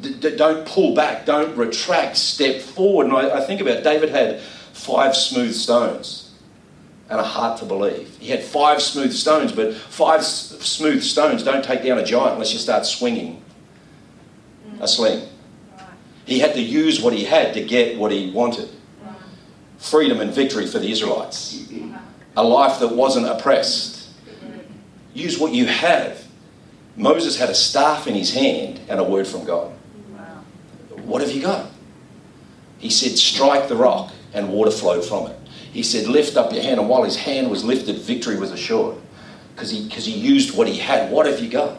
D- 0.00 0.14
d- 0.18 0.36
don't 0.36 0.66
pull 0.66 0.94
back, 0.94 1.26
don't 1.26 1.54
retract, 1.56 2.16
step 2.16 2.60
forward. 2.60 3.06
And 3.06 3.14
I, 3.16 3.38
I 3.38 3.40
think 3.44 3.60
about 3.60 3.84
David 3.84 4.08
had 4.08 4.40
five 4.72 5.14
smooth 5.14 5.54
stones 5.54 6.30
and 7.10 7.20
a 7.20 7.22
heart 7.22 7.58
to 7.60 7.66
believe. 7.66 8.16
He 8.18 8.30
had 8.30 8.42
five 8.42 8.80
smooth 8.80 9.12
stones, 9.12 9.52
but 9.52 9.74
five 9.74 10.20
s- 10.20 10.56
smooth 10.60 11.02
stones 11.02 11.42
don't 11.42 11.62
take 11.64 11.84
down 11.84 11.98
a 11.98 12.04
giant 12.04 12.32
unless 12.32 12.52
you 12.54 12.58
start 12.58 12.86
swinging 12.86 13.42
a 14.80 14.88
sling. 14.88 15.28
He 16.24 16.38
had 16.38 16.54
to 16.54 16.62
use 16.62 17.00
what 17.02 17.12
he 17.12 17.24
had 17.24 17.52
to 17.54 17.62
get 17.62 17.98
what 17.98 18.10
he 18.10 18.30
wanted. 18.30 18.70
Freedom 19.78 20.20
and 20.20 20.32
victory 20.32 20.66
for 20.66 20.78
the 20.78 20.90
Israelites. 20.90 21.66
A 22.36 22.42
life 22.42 22.80
that 22.80 22.94
wasn't 22.94 23.26
oppressed. 23.26 24.08
Use 25.14 25.38
what 25.38 25.52
you 25.52 25.66
have. 25.66 26.22
Moses 26.96 27.38
had 27.38 27.50
a 27.50 27.54
staff 27.54 28.06
in 28.06 28.14
his 28.14 28.32
hand 28.34 28.80
and 28.88 29.00
a 29.00 29.04
word 29.04 29.26
from 29.26 29.44
God. 29.44 29.72
What 31.04 31.20
have 31.20 31.32
you 31.32 31.42
got? 31.42 31.70
He 32.78 32.90
said, 32.90 33.12
Strike 33.18 33.68
the 33.68 33.76
rock, 33.76 34.12
and 34.32 34.50
water 34.50 34.70
flowed 34.70 35.04
from 35.04 35.28
it. 35.28 35.38
He 35.72 35.82
said, 35.82 36.06
Lift 36.06 36.36
up 36.36 36.52
your 36.52 36.62
hand, 36.62 36.80
and 36.80 36.88
while 36.88 37.02
his 37.02 37.16
hand 37.16 37.50
was 37.50 37.64
lifted, 37.64 37.96
victory 37.98 38.38
was 38.38 38.50
assured. 38.50 38.96
Because 39.54 39.70
he, 39.70 39.88
cause 39.88 40.06
he 40.06 40.12
used 40.12 40.56
what 40.56 40.66
he 40.66 40.78
had. 40.78 41.10
What 41.10 41.26
have 41.26 41.40
you 41.40 41.48
got? 41.48 41.78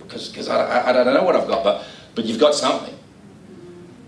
Because 0.00 0.48
I, 0.48 0.80
I, 0.80 0.90
I 0.90 0.92
don't 0.92 1.14
know 1.14 1.22
what 1.22 1.36
I've 1.36 1.46
got, 1.46 1.62
but, 1.62 1.84
but 2.14 2.24
you've 2.24 2.40
got 2.40 2.54
something. 2.54 2.94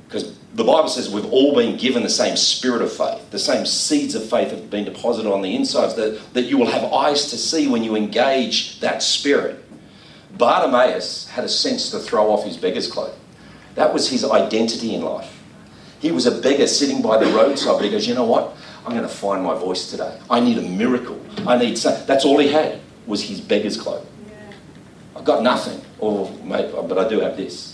Because 0.06 0.36
the 0.54 0.64
Bible 0.64 0.88
says 0.88 1.08
we've 1.08 1.32
all 1.32 1.54
been 1.54 1.78
given 1.78 2.02
the 2.02 2.10
same 2.10 2.36
spirit 2.36 2.82
of 2.82 2.92
faith. 2.92 3.30
The 3.30 3.38
same 3.38 3.64
seeds 3.64 4.14
of 4.14 4.28
faith 4.28 4.50
have 4.50 4.68
been 4.68 4.84
deposited 4.84 5.30
on 5.30 5.40
the 5.40 5.54
insides 5.54 5.94
that, 5.94 6.20
that 6.34 6.42
you 6.42 6.58
will 6.58 6.70
have 6.70 6.92
eyes 6.92 7.30
to 7.30 7.38
see 7.38 7.68
when 7.68 7.82
you 7.82 7.96
engage 7.96 8.78
that 8.80 9.02
spirit. 9.02 9.64
Bartimaeus 10.36 11.28
had 11.28 11.44
a 11.44 11.48
sense 11.48 11.90
to 11.90 11.98
throw 11.98 12.30
off 12.30 12.44
his 12.44 12.56
beggar's 12.56 12.90
cloak. 12.90 13.14
That 13.76 13.94
was 13.94 14.10
his 14.10 14.24
identity 14.24 14.94
in 14.94 15.02
life. 15.02 15.40
He 16.00 16.10
was 16.10 16.26
a 16.26 16.40
beggar 16.42 16.66
sitting 16.66 17.00
by 17.00 17.16
the 17.16 17.30
roadside, 17.32 17.76
but 17.76 17.84
he 17.84 17.90
goes, 17.90 18.06
you 18.06 18.14
know 18.14 18.24
what? 18.24 18.54
I'm 18.84 18.92
going 18.92 19.08
to 19.08 19.14
find 19.14 19.42
my 19.42 19.54
voice 19.54 19.90
today. 19.90 20.18
I 20.28 20.40
need 20.40 20.58
a 20.58 20.62
miracle. 20.62 21.20
I 21.46 21.56
need 21.56 21.78
some. 21.78 21.94
That's 22.06 22.24
all 22.24 22.38
he 22.38 22.48
had 22.48 22.80
was 23.06 23.22
his 23.22 23.40
beggar's 23.40 23.80
cloak. 23.80 24.04
I've 25.14 25.24
got 25.24 25.42
nothing, 25.42 25.80
or 25.98 26.30
mate, 26.42 26.72
but 26.72 26.98
I 26.98 27.08
do 27.08 27.20
have 27.20 27.36
this. 27.36 27.71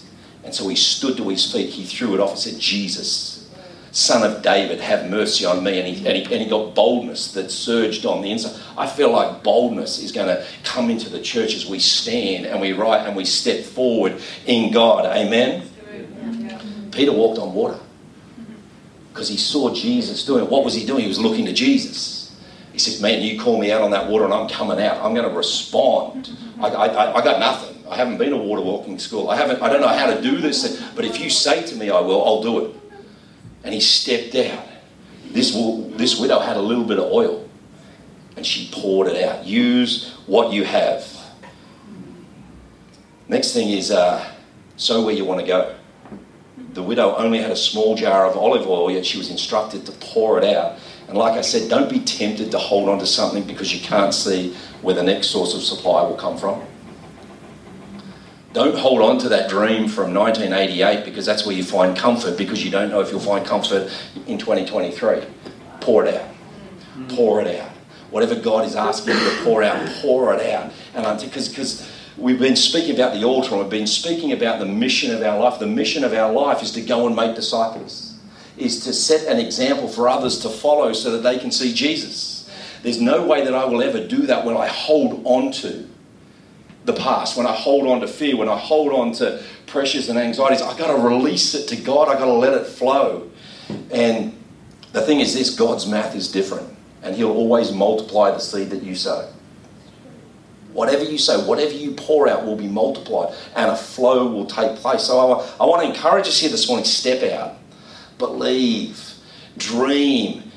And 0.48 0.54
so 0.54 0.66
he 0.66 0.76
stood 0.76 1.18
to 1.18 1.28
his 1.28 1.52
feet. 1.52 1.68
He 1.68 1.84
threw 1.84 2.14
it 2.14 2.20
off 2.20 2.30
and 2.30 2.38
said, 2.38 2.58
Jesus, 2.58 3.46
Son 3.92 4.22
of 4.22 4.40
David, 4.40 4.80
have 4.80 5.10
mercy 5.10 5.44
on 5.44 5.62
me. 5.62 5.78
And 5.78 5.86
he, 5.86 6.06
and 6.08 6.16
he, 6.16 6.22
and 6.22 6.42
he 6.42 6.48
got 6.48 6.74
boldness 6.74 7.32
that 7.32 7.50
surged 7.50 8.06
on 8.06 8.22
the 8.22 8.30
inside. 8.30 8.58
I 8.74 8.86
feel 8.86 9.12
like 9.12 9.42
boldness 9.42 10.02
is 10.02 10.10
going 10.10 10.28
to 10.28 10.42
come 10.64 10.88
into 10.88 11.10
the 11.10 11.20
church 11.20 11.54
as 11.54 11.68
we 11.68 11.78
stand 11.78 12.46
and 12.46 12.62
we 12.62 12.72
write 12.72 13.06
and 13.06 13.14
we 13.14 13.26
step 13.26 13.62
forward 13.62 14.22
in 14.46 14.72
God. 14.72 15.04
Amen. 15.04 15.68
Peter 16.92 17.12
walked 17.12 17.38
on 17.38 17.52
water 17.52 17.78
because 19.12 19.28
he 19.28 19.36
saw 19.36 19.74
Jesus 19.74 20.24
doing 20.24 20.44
it. 20.44 20.50
What 20.50 20.64
was 20.64 20.72
he 20.72 20.86
doing? 20.86 21.02
He 21.02 21.08
was 21.08 21.18
looking 21.18 21.44
to 21.44 21.52
Jesus. 21.52 22.34
He 22.72 22.78
said, 22.78 23.02
Man, 23.02 23.20
you 23.20 23.38
call 23.38 23.60
me 23.60 23.70
out 23.70 23.82
on 23.82 23.90
that 23.90 24.08
water 24.08 24.24
and 24.24 24.32
I'm 24.32 24.48
coming 24.48 24.80
out. 24.80 25.04
I'm 25.04 25.12
going 25.12 25.28
to 25.28 25.36
respond. 25.36 26.30
I, 26.58 26.68
I, 26.68 27.16
I 27.18 27.22
got 27.22 27.38
nothing. 27.38 27.77
I 27.90 27.96
haven't 27.96 28.18
been 28.18 28.30
to 28.30 28.36
water 28.36 28.62
walking 28.62 28.98
school. 28.98 29.30
I 29.30 29.36
haven't. 29.36 29.62
I 29.62 29.68
don't 29.70 29.80
know 29.80 29.88
how 29.88 30.06
to 30.06 30.20
do 30.20 30.38
this. 30.38 30.82
But 30.94 31.04
if 31.04 31.20
you 31.20 31.30
say 31.30 31.64
to 31.66 31.76
me, 31.76 31.90
I 31.90 32.00
will, 32.00 32.24
I'll 32.24 32.42
do 32.42 32.64
it. 32.64 32.74
And 33.64 33.74
he 33.74 33.80
stepped 33.80 34.34
out. 34.34 34.66
This, 35.30 35.52
this 35.96 36.18
widow 36.18 36.38
had 36.38 36.56
a 36.56 36.60
little 36.60 36.84
bit 36.84 36.98
of 36.98 37.10
oil 37.12 37.48
and 38.38 38.46
she 38.46 38.70
poured 38.72 39.08
it 39.08 39.22
out. 39.22 39.44
Use 39.44 40.14
what 40.26 40.52
you 40.52 40.64
have. 40.64 41.04
Next 43.28 43.52
thing 43.52 43.68
is 43.70 43.90
uh, 43.90 44.32
sow 44.76 45.04
where 45.04 45.14
you 45.14 45.24
want 45.24 45.40
to 45.40 45.46
go. 45.46 45.74
The 46.72 46.82
widow 46.82 47.16
only 47.16 47.40
had 47.40 47.50
a 47.50 47.56
small 47.56 47.96
jar 47.96 48.26
of 48.26 48.36
olive 48.36 48.66
oil, 48.66 48.90
yet 48.90 49.04
she 49.04 49.18
was 49.18 49.30
instructed 49.30 49.84
to 49.86 49.92
pour 49.92 50.38
it 50.38 50.44
out. 50.44 50.78
And 51.08 51.18
like 51.18 51.36
I 51.36 51.40
said, 51.40 51.68
don't 51.68 51.90
be 51.90 52.00
tempted 52.00 52.52
to 52.52 52.58
hold 52.58 52.88
on 52.88 52.98
to 53.00 53.06
something 53.06 53.42
because 53.42 53.74
you 53.74 53.80
can't 53.80 54.14
see 54.14 54.54
where 54.82 54.94
the 54.94 55.02
next 55.02 55.28
source 55.28 55.54
of 55.54 55.62
supply 55.62 56.02
will 56.02 56.16
come 56.16 56.38
from. 56.38 56.62
Don't 58.52 58.76
hold 58.76 59.02
on 59.02 59.18
to 59.18 59.28
that 59.28 59.50
dream 59.50 59.88
from 59.88 60.14
1988 60.14 61.04
because 61.04 61.26
that's 61.26 61.44
where 61.44 61.54
you 61.54 61.62
find 61.62 61.96
comfort 61.96 62.38
because 62.38 62.64
you 62.64 62.70
don't 62.70 62.90
know 62.90 63.00
if 63.00 63.10
you'll 63.10 63.20
find 63.20 63.46
comfort 63.46 63.92
in 64.26 64.38
2023. 64.38 65.22
Pour 65.80 66.06
it 66.06 66.14
out. 66.14 66.30
Pour 67.08 67.40
it 67.40 67.60
out. 67.60 67.70
Whatever 68.10 68.36
God 68.36 68.64
is 68.64 68.74
asking 68.74 69.14
you 69.14 69.20
to 69.20 69.44
pour 69.44 69.62
out, 69.62 69.86
pour 70.00 70.32
it 70.34 70.50
out. 70.50 70.72
And 70.94 71.20
because 71.20 71.86
We've 72.18 72.38
been 72.38 72.56
speaking 72.56 72.96
about 72.96 73.14
the 73.14 73.22
altar 73.22 73.50
and 73.52 73.60
we've 73.60 73.70
been 73.70 73.86
speaking 73.86 74.32
about 74.32 74.58
the 74.58 74.66
mission 74.66 75.14
of 75.14 75.22
our 75.22 75.38
life. 75.38 75.60
The 75.60 75.68
mission 75.68 76.02
of 76.02 76.12
our 76.12 76.32
life 76.32 76.64
is 76.64 76.72
to 76.72 76.80
go 76.80 77.06
and 77.06 77.14
make 77.14 77.36
disciples, 77.36 78.18
is 78.56 78.82
to 78.84 78.92
set 78.92 79.28
an 79.28 79.38
example 79.38 79.86
for 79.86 80.08
others 80.08 80.40
to 80.40 80.48
follow 80.48 80.92
so 80.92 81.12
that 81.12 81.22
they 81.22 81.38
can 81.38 81.52
see 81.52 81.72
Jesus. 81.72 82.50
There's 82.82 83.00
no 83.00 83.24
way 83.24 83.44
that 83.44 83.54
I 83.54 83.64
will 83.66 83.82
ever 83.82 84.04
do 84.04 84.26
that 84.26 84.44
when 84.44 84.56
I 84.56 84.66
hold 84.66 85.22
on 85.24 85.52
to 85.52 85.88
the 86.88 87.00
past, 87.00 87.36
when 87.36 87.46
I 87.46 87.52
hold 87.52 87.86
on 87.86 88.00
to 88.00 88.08
fear, 88.08 88.36
when 88.36 88.48
I 88.48 88.58
hold 88.58 88.92
on 88.92 89.12
to 89.14 89.40
pressures 89.68 90.08
and 90.08 90.18
anxieties. 90.18 90.60
I've 90.60 90.78
got 90.78 90.88
to 90.88 91.00
release 91.00 91.54
it 91.54 91.68
to 91.68 91.76
God, 91.76 92.08
I've 92.08 92.18
got 92.18 92.24
to 92.24 92.32
let 92.32 92.54
it 92.54 92.66
flow. 92.66 93.30
And 93.92 94.36
the 94.92 95.02
thing 95.02 95.20
is 95.20 95.34
this 95.34 95.54
God's 95.54 95.86
math 95.86 96.16
is 96.16 96.32
different, 96.32 96.68
and 97.02 97.14
He'll 97.14 97.30
always 97.30 97.70
multiply 97.70 98.30
the 98.30 98.40
seed 98.40 98.70
that 98.70 98.82
you 98.82 98.96
sow. 98.96 99.30
Whatever 100.72 101.04
you 101.04 101.18
sow, 101.18 101.44
whatever 101.46 101.72
you 101.72 101.92
pour 101.92 102.28
out 102.28 102.44
will 102.44 102.56
be 102.56 102.68
multiplied 102.68 103.34
and 103.56 103.70
a 103.70 103.76
flow 103.76 104.28
will 104.28 104.46
take 104.46 104.76
place. 104.76 105.04
So 105.04 105.18
I, 105.18 105.48
I 105.60 105.66
want 105.66 105.82
to 105.82 105.88
encourage 105.88 106.28
us 106.28 106.38
here 106.38 106.50
this 106.50 106.68
morning 106.68 106.84
step 106.84 107.22
out, 107.32 107.56
believe, 108.18 109.14
dream, 109.56 110.47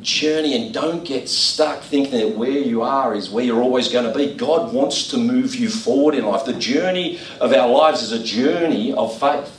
journey, 0.00 0.54
and 0.54 0.72
don't 0.72 1.04
get 1.04 1.28
stuck 1.28 1.82
thinking 1.82 2.18
that 2.18 2.36
where 2.36 2.50
you 2.50 2.82
are 2.82 3.14
is 3.14 3.30
where 3.30 3.44
you're 3.44 3.62
always 3.62 3.88
going 3.88 4.10
to 4.10 4.16
be. 4.16 4.34
God 4.34 4.72
wants 4.72 5.08
to 5.08 5.16
move 5.16 5.54
you 5.54 5.68
forward 5.68 6.14
in 6.14 6.24
life. 6.24 6.44
The 6.44 6.52
journey 6.54 7.18
of 7.40 7.52
our 7.52 7.68
lives 7.68 8.02
is 8.02 8.12
a 8.12 8.22
journey 8.22 8.92
of 8.92 9.18
faith. 9.18 9.54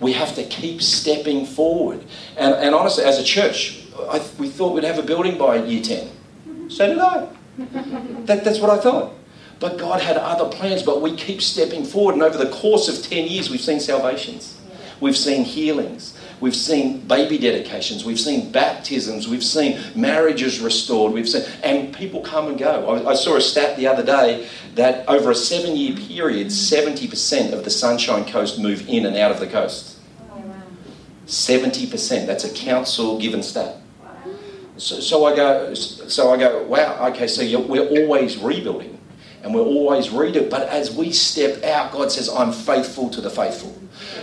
We 0.00 0.14
have 0.14 0.34
to 0.34 0.42
keep 0.42 0.82
stepping 0.82 1.46
forward. 1.46 2.04
And, 2.36 2.54
and 2.54 2.74
honestly, 2.74 3.04
as 3.04 3.20
a 3.20 3.24
church, 3.24 3.84
I, 3.96 4.20
we 4.36 4.48
thought 4.48 4.74
we'd 4.74 4.82
have 4.82 4.98
a 4.98 5.02
building 5.02 5.38
by 5.38 5.64
year 5.64 5.82
10. 5.82 6.70
So 6.70 6.86
did 6.88 6.98
I. 6.98 7.28
That, 8.24 8.44
that's 8.44 8.60
what 8.60 8.70
I 8.70 8.80
thought. 8.80 9.12
But 9.60 9.78
God 9.78 10.00
had 10.00 10.16
other 10.16 10.48
plans, 10.48 10.82
but 10.82 11.00
we 11.02 11.14
keep 11.14 11.40
stepping 11.40 11.84
forward. 11.84 12.14
And 12.14 12.22
over 12.22 12.36
the 12.36 12.50
course 12.50 12.88
of 12.88 13.08
10 13.08 13.28
years, 13.28 13.50
we've 13.50 13.60
seen 13.60 13.78
salvations, 13.78 14.58
we've 15.00 15.16
seen 15.16 15.44
healings, 15.44 16.18
we've 16.42 16.56
seen 16.56 16.98
baby 17.06 17.38
dedications, 17.38 18.04
we've 18.04 18.20
seen 18.20 18.50
baptisms, 18.50 19.28
we've 19.28 19.44
seen 19.44 19.80
marriages 19.94 20.58
restored, 20.60 21.12
we've 21.12 21.28
seen, 21.28 21.44
and 21.62 21.94
people 21.94 22.20
come 22.20 22.48
and 22.48 22.58
go. 22.58 22.90
I, 22.90 23.10
I 23.10 23.14
saw 23.14 23.36
a 23.36 23.40
stat 23.40 23.76
the 23.76 23.86
other 23.86 24.04
day 24.04 24.48
that 24.74 25.08
over 25.08 25.30
a 25.30 25.34
seven 25.34 25.76
year 25.76 25.96
period, 25.96 26.48
70% 26.48 27.52
of 27.52 27.62
the 27.62 27.70
Sunshine 27.70 28.24
Coast 28.24 28.58
move 28.58 28.88
in 28.88 29.06
and 29.06 29.16
out 29.16 29.30
of 29.30 29.38
the 29.38 29.46
coast. 29.46 30.00
70%. 31.26 32.26
That's 32.26 32.44
a 32.44 32.52
council 32.52 33.18
given 33.18 33.42
stat. 33.42 33.76
So, 34.76 34.98
so 34.98 35.24
I 35.24 35.36
go, 35.36 35.74
so 35.74 36.32
I 36.32 36.36
go, 36.36 36.64
wow, 36.64 37.08
okay, 37.10 37.28
so 37.28 37.42
we're 37.60 37.88
always 37.88 38.36
rebuilding 38.36 38.98
and 39.42 39.52
we're 39.54 39.62
always 39.62 40.10
read 40.10 40.36
it. 40.36 40.48
But 40.48 40.68
as 40.68 40.94
we 40.94 41.12
step 41.12 41.64
out, 41.64 41.92
God 41.92 42.12
says, 42.12 42.28
I'm 42.28 42.52
faithful 42.52 43.10
to 43.10 43.20
the 43.20 43.30
faithful. 43.30 43.76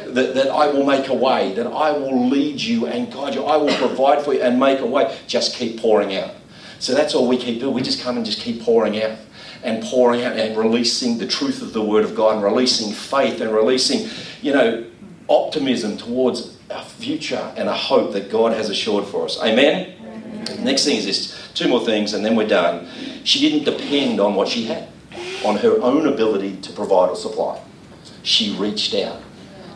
That, 0.05 0.33
that 0.33 0.49
I 0.49 0.67
will 0.71 0.85
make 0.85 1.09
a 1.09 1.13
way, 1.13 1.53
that 1.53 1.67
I 1.67 1.91
will 1.91 2.29
lead 2.29 2.59
you 2.61 2.87
and 2.87 3.11
guide 3.11 3.35
you, 3.35 3.43
I 3.43 3.57
will 3.57 3.75
provide 3.75 4.23
for 4.23 4.33
you 4.33 4.41
and 4.41 4.59
make 4.59 4.79
a 4.79 4.85
way. 4.85 5.17
Just 5.27 5.55
keep 5.55 5.79
pouring 5.79 6.15
out. 6.15 6.35
So 6.79 6.93
that's 6.93 7.13
all 7.13 7.27
we 7.27 7.37
keep 7.37 7.59
doing. 7.59 7.73
We 7.73 7.81
just 7.81 8.01
come 8.01 8.17
and 8.17 8.25
just 8.25 8.39
keep 8.39 8.61
pouring 8.61 9.01
out 9.01 9.17
and 9.61 9.83
pouring 9.83 10.23
out 10.23 10.37
and 10.37 10.57
releasing 10.57 11.17
the 11.17 11.27
truth 11.27 11.61
of 11.61 11.73
the 11.73 11.81
Word 11.81 12.05
of 12.05 12.15
God 12.15 12.35
and 12.35 12.43
releasing 12.43 12.93
faith 12.93 13.41
and 13.41 13.53
releasing, 13.53 14.09
you 14.41 14.53
know, 14.53 14.85
optimism 15.27 15.97
towards 15.97 16.57
a 16.69 16.83
future 16.83 17.53
and 17.57 17.67
a 17.67 17.73
hope 17.73 18.13
that 18.13 18.31
God 18.31 18.53
has 18.53 18.69
assured 18.69 19.05
for 19.05 19.25
us. 19.25 19.37
Amen? 19.41 19.95
Amen. 20.01 20.63
Next 20.63 20.85
thing 20.85 20.95
is 20.95 21.05
this 21.05 21.51
two 21.53 21.67
more 21.67 21.83
things 21.83 22.13
and 22.13 22.23
then 22.23 22.37
we're 22.37 22.47
done. 22.47 22.87
She 23.25 23.41
didn't 23.41 23.65
depend 23.65 24.21
on 24.21 24.35
what 24.35 24.47
she 24.47 24.65
had 24.65 24.87
on 25.45 25.57
her 25.57 25.81
own 25.81 26.07
ability 26.07 26.57
to 26.57 26.73
provide 26.73 27.09
or 27.09 27.15
supply. 27.15 27.61
She 28.23 28.55
reached 28.55 28.93
out. 28.93 29.21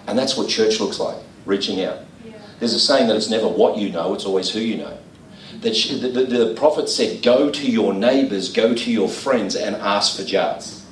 And 0.08 0.18
that's 0.18 0.38
what 0.38 0.50
church 0.50 0.80
looks 0.80 1.00
like 1.00 1.18
reaching 1.46 1.84
out. 1.84 2.00
There's 2.60 2.74
a 2.74 2.80
saying 2.80 3.08
that 3.08 3.16
it's 3.16 3.30
never 3.30 3.48
what 3.48 3.78
you 3.78 3.90
know, 3.90 4.14
it's 4.14 4.26
always 4.26 4.50
who 4.50 4.60
you 4.60 4.78
know. 4.78 4.98
That 5.62 5.76
she, 5.76 6.00
the, 6.00 6.10
the, 6.10 6.24
the 6.24 6.54
prophet 6.56 6.90
said, 6.90 7.22
Go 7.22 7.50
to 7.50 7.70
your 7.70 7.94
neighbours, 7.94 8.52
go 8.52 8.74
to 8.74 8.92
your 8.92 9.08
friends, 9.08 9.56
and 9.56 9.76
ask 9.76 10.18
for 10.18 10.24
jars. 10.24 10.86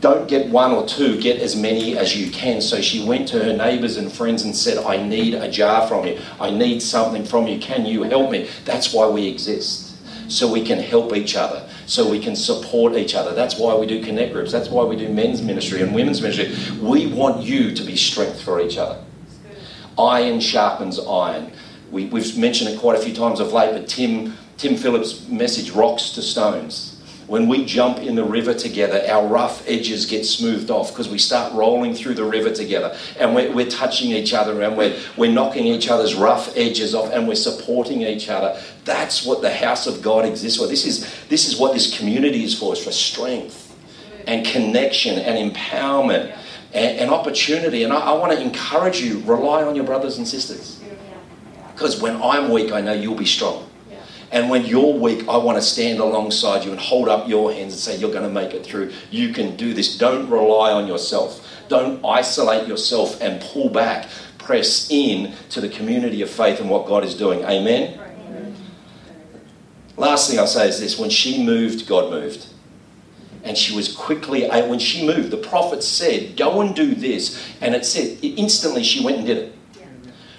Don't 0.00 0.28
get 0.28 0.48
one 0.48 0.72
or 0.72 0.86
two, 0.86 1.20
get 1.20 1.40
as 1.40 1.56
many 1.56 1.96
as 1.98 2.16
you 2.16 2.30
can. 2.30 2.60
So 2.60 2.80
she 2.80 3.04
went 3.04 3.26
to 3.28 3.42
her 3.42 3.56
neighbours 3.56 3.96
and 3.96 4.12
friends 4.12 4.42
and 4.42 4.54
said, 4.54 4.78
I 4.78 5.02
need 5.02 5.34
a 5.34 5.50
jar 5.50 5.88
from 5.88 6.06
you. 6.06 6.20
I 6.40 6.50
need 6.50 6.82
something 6.82 7.24
from 7.24 7.48
you. 7.48 7.58
Can 7.58 7.84
you 7.84 8.04
help 8.04 8.30
me? 8.30 8.48
That's 8.64 8.92
why 8.92 9.08
we 9.08 9.26
exist 9.26 9.92
so 10.28 10.50
we 10.50 10.64
can 10.64 10.78
help 10.78 11.14
each 11.14 11.36
other, 11.36 11.68
so 11.86 12.08
we 12.08 12.20
can 12.20 12.36
support 12.36 12.94
each 12.94 13.14
other. 13.14 13.34
That's 13.34 13.58
why 13.58 13.74
we 13.74 13.86
do 13.86 14.02
connect 14.02 14.32
groups. 14.32 14.52
That's 14.52 14.68
why 14.68 14.84
we 14.84 14.96
do 14.96 15.08
men's 15.08 15.42
ministry 15.42 15.82
and 15.82 15.94
women's 15.94 16.22
ministry. 16.22 16.54
We 16.80 17.06
want 17.06 17.42
you 17.42 17.74
to 17.74 17.82
be 17.82 17.96
strength 17.96 18.42
for 18.42 18.60
each 18.60 18.78
other. 18.78 19.02
Iron 19.98 20.40
sharpens 20.40 20.98
iron. 20.98 21.52
We, 21.90 22.06
we've 22.06 22.36
mentioned 22.38 22.70
it 22.70 22.80
quite 22.80 22.98
a 22.98 23.02
few 23.02 23.14
times 23.14 23.40
of 23.40 23.52
late, 23.52 23.72
but 23.72 23.86
Tim, 23.88 24.36
Tim 24.56 24.76
Phillips' 24.76 25.28
message, 25.28 25.70
Rocks 25.70 26.10
to 26.10 26.22
Stones. 26.22 26.91
When 27.32 27.48
we 27.48 27.64
jump 27.64 28.00
in 28.00 28.14
the 28.14 28.24
river 28.24 28.52
together, 28.52 29.02
our 29.08 29.26
rough 29.26 29.66
edges 29.66 30.04
get 30.04 30.26
smoothed 30.26 30.70
off 30.70 30.90
because 30.90 31.08
we 31.08 31.16
start 31.16 31.54
rolling 31.54 31.94
through 31.94 32.12
the 32.12 32.24
river 32.24 32.52
together 32.52 32.94
and 33.18 33.34
we're, 33.34 33.50
we're 33.50 33.70
touching 33.70 34.10
each 34.10 34.34
other 34.34 34.60
and 34.60 34.76
we're, 34.76 35.00
we're 35.16 35.32
knocking 35.32 35.64
each 35.64 35.88
other's 35.88 36.14
rough 36.14 36.54
edges 36.58 36.94
off 36.94 37.10
and 37.10 37.26
we're 37.26 37.34
supporting 37.34 38.02
each 38.02 38.28
other. 38.28 38.60
That's 38.84 39.24
what 39.24 39.40
the 39.40 39.50
house 39.50 39.86
of 39.86 40.02
God 40.02 40.26
exists 40.26 40.58
for. 40.58 40.66
This 40.66 40.84
is, 40.84 41.10
this 41.30 41.48
is 41.48 41.58
what 41.58 41.72
this 41.72 41.96
community 41.96 42.44
is 42.44 42.52
for, 42.58 42.74
it's 42.74 42.84
for 42.84 42.92
strength 42.92 43.74
and 44.26 44.44
connection 44.44 45.18
and 45.18 45.54
empowerment 45.54 46.36
and, 46.74 46.98
and 46.98 47.10
opportunity. 47.10 47.82
And 47.82 47.94
I, 47.94 48.00
I 48.00 48.12
want 48.12 48.32
to 48.32 48.42
encourage 48.42 49.00
you 49.00 49.20
rely 49.20 49.62
on 49.62 49.74
your 49.74 49.86
brothers 49.86 50.18
and 50.18 50.28
sisters. 50.28 50.82
Because 51.72 51.98
when 51.98 52.20
I'm 52.20 52.50
weak, 52.50 52.72
I 52.72 52.82
know 52.82 52.92
you'll 52.92 53.14
be 53.14 53.24
strong. 53.24 53.70
And 54.32 54.48
when 54.48 54.64
you're 54.64 54.94
weak, 54.94 55.28
I 55.28 55.36
want 55.36 55.58
to 55.58 55.62
stand 55.62 56.00
alongside 56.00 56.64
you 56.64 56.70
and 56.70 56.80
hold 56.80 57.10
up 57.10 57.28
your 57.28 57.52
hands 57.52 57.74
and 57.74 57.80
say, 57.80 57.96
You're 57.96 58.10
going 58.10 58.24
to 58.24 58.30
make 58.30 58.54
it 58.54 58.64
through. 58.64 58.90
You 59.10 59.32
can 59.32 59.56
do 59.56 59.74
this. 59.74 59.98
Don't 59.98 60.28
rely 60.30 60.72
on 60.72 60.88
yourself. 60.88 61.46
Don't 61.68 62.04
isolate 62.04 62.66
yourself 62.66 63.20
and 63.20 63.42
pull 63.42 63.68
back. 63.68 64.08
Press 64.38 64.90
in 64.90 65.34
to 65.50 65.60
the 65.60 65.68
community 65.68 66.22
of 66.22 66.30
faith 66.30 66.60
and 66.60 66.70
what 66.70 66.86
God 66.86 67.04
is 67.04 67.14
doing. 67.14 67.44
Amen? 67.44 68.00
Amen. 68.00 68.56
Last 69.98 70.30
thing 70.30 70.38
I'll 70.38 70.46
say 70.46 70.66
is 70.66 70.80
this 70.80 70.98
when 70.98 71.10
she 71.10 71.44
moved, 71.44 71.86
God 71.86 72.10
moved. 72.10 72.46
And 73.44 73.58
she 73.58 73.76
was 73.76 73.94
quickly, 73.94 74.48
when 74.48 74.78
she 74.78 75.06
moved, 75.06 75.30
the 75.30 75.36
prophet 75.36 75.82
said, 75.82 76.38
Go 76.38 76.62
and 76.62 76.74
do 76.74 76.94
this. 76.94 77.46
And 77.60 77.74
it 77.74 77.84
said, 77.84 78.18
instantly 78.22 78.82
she 78.82 79.04
went 79.04 79.18
and 79.18 79.26
did 79.26 79.36
it. 79.36 79.52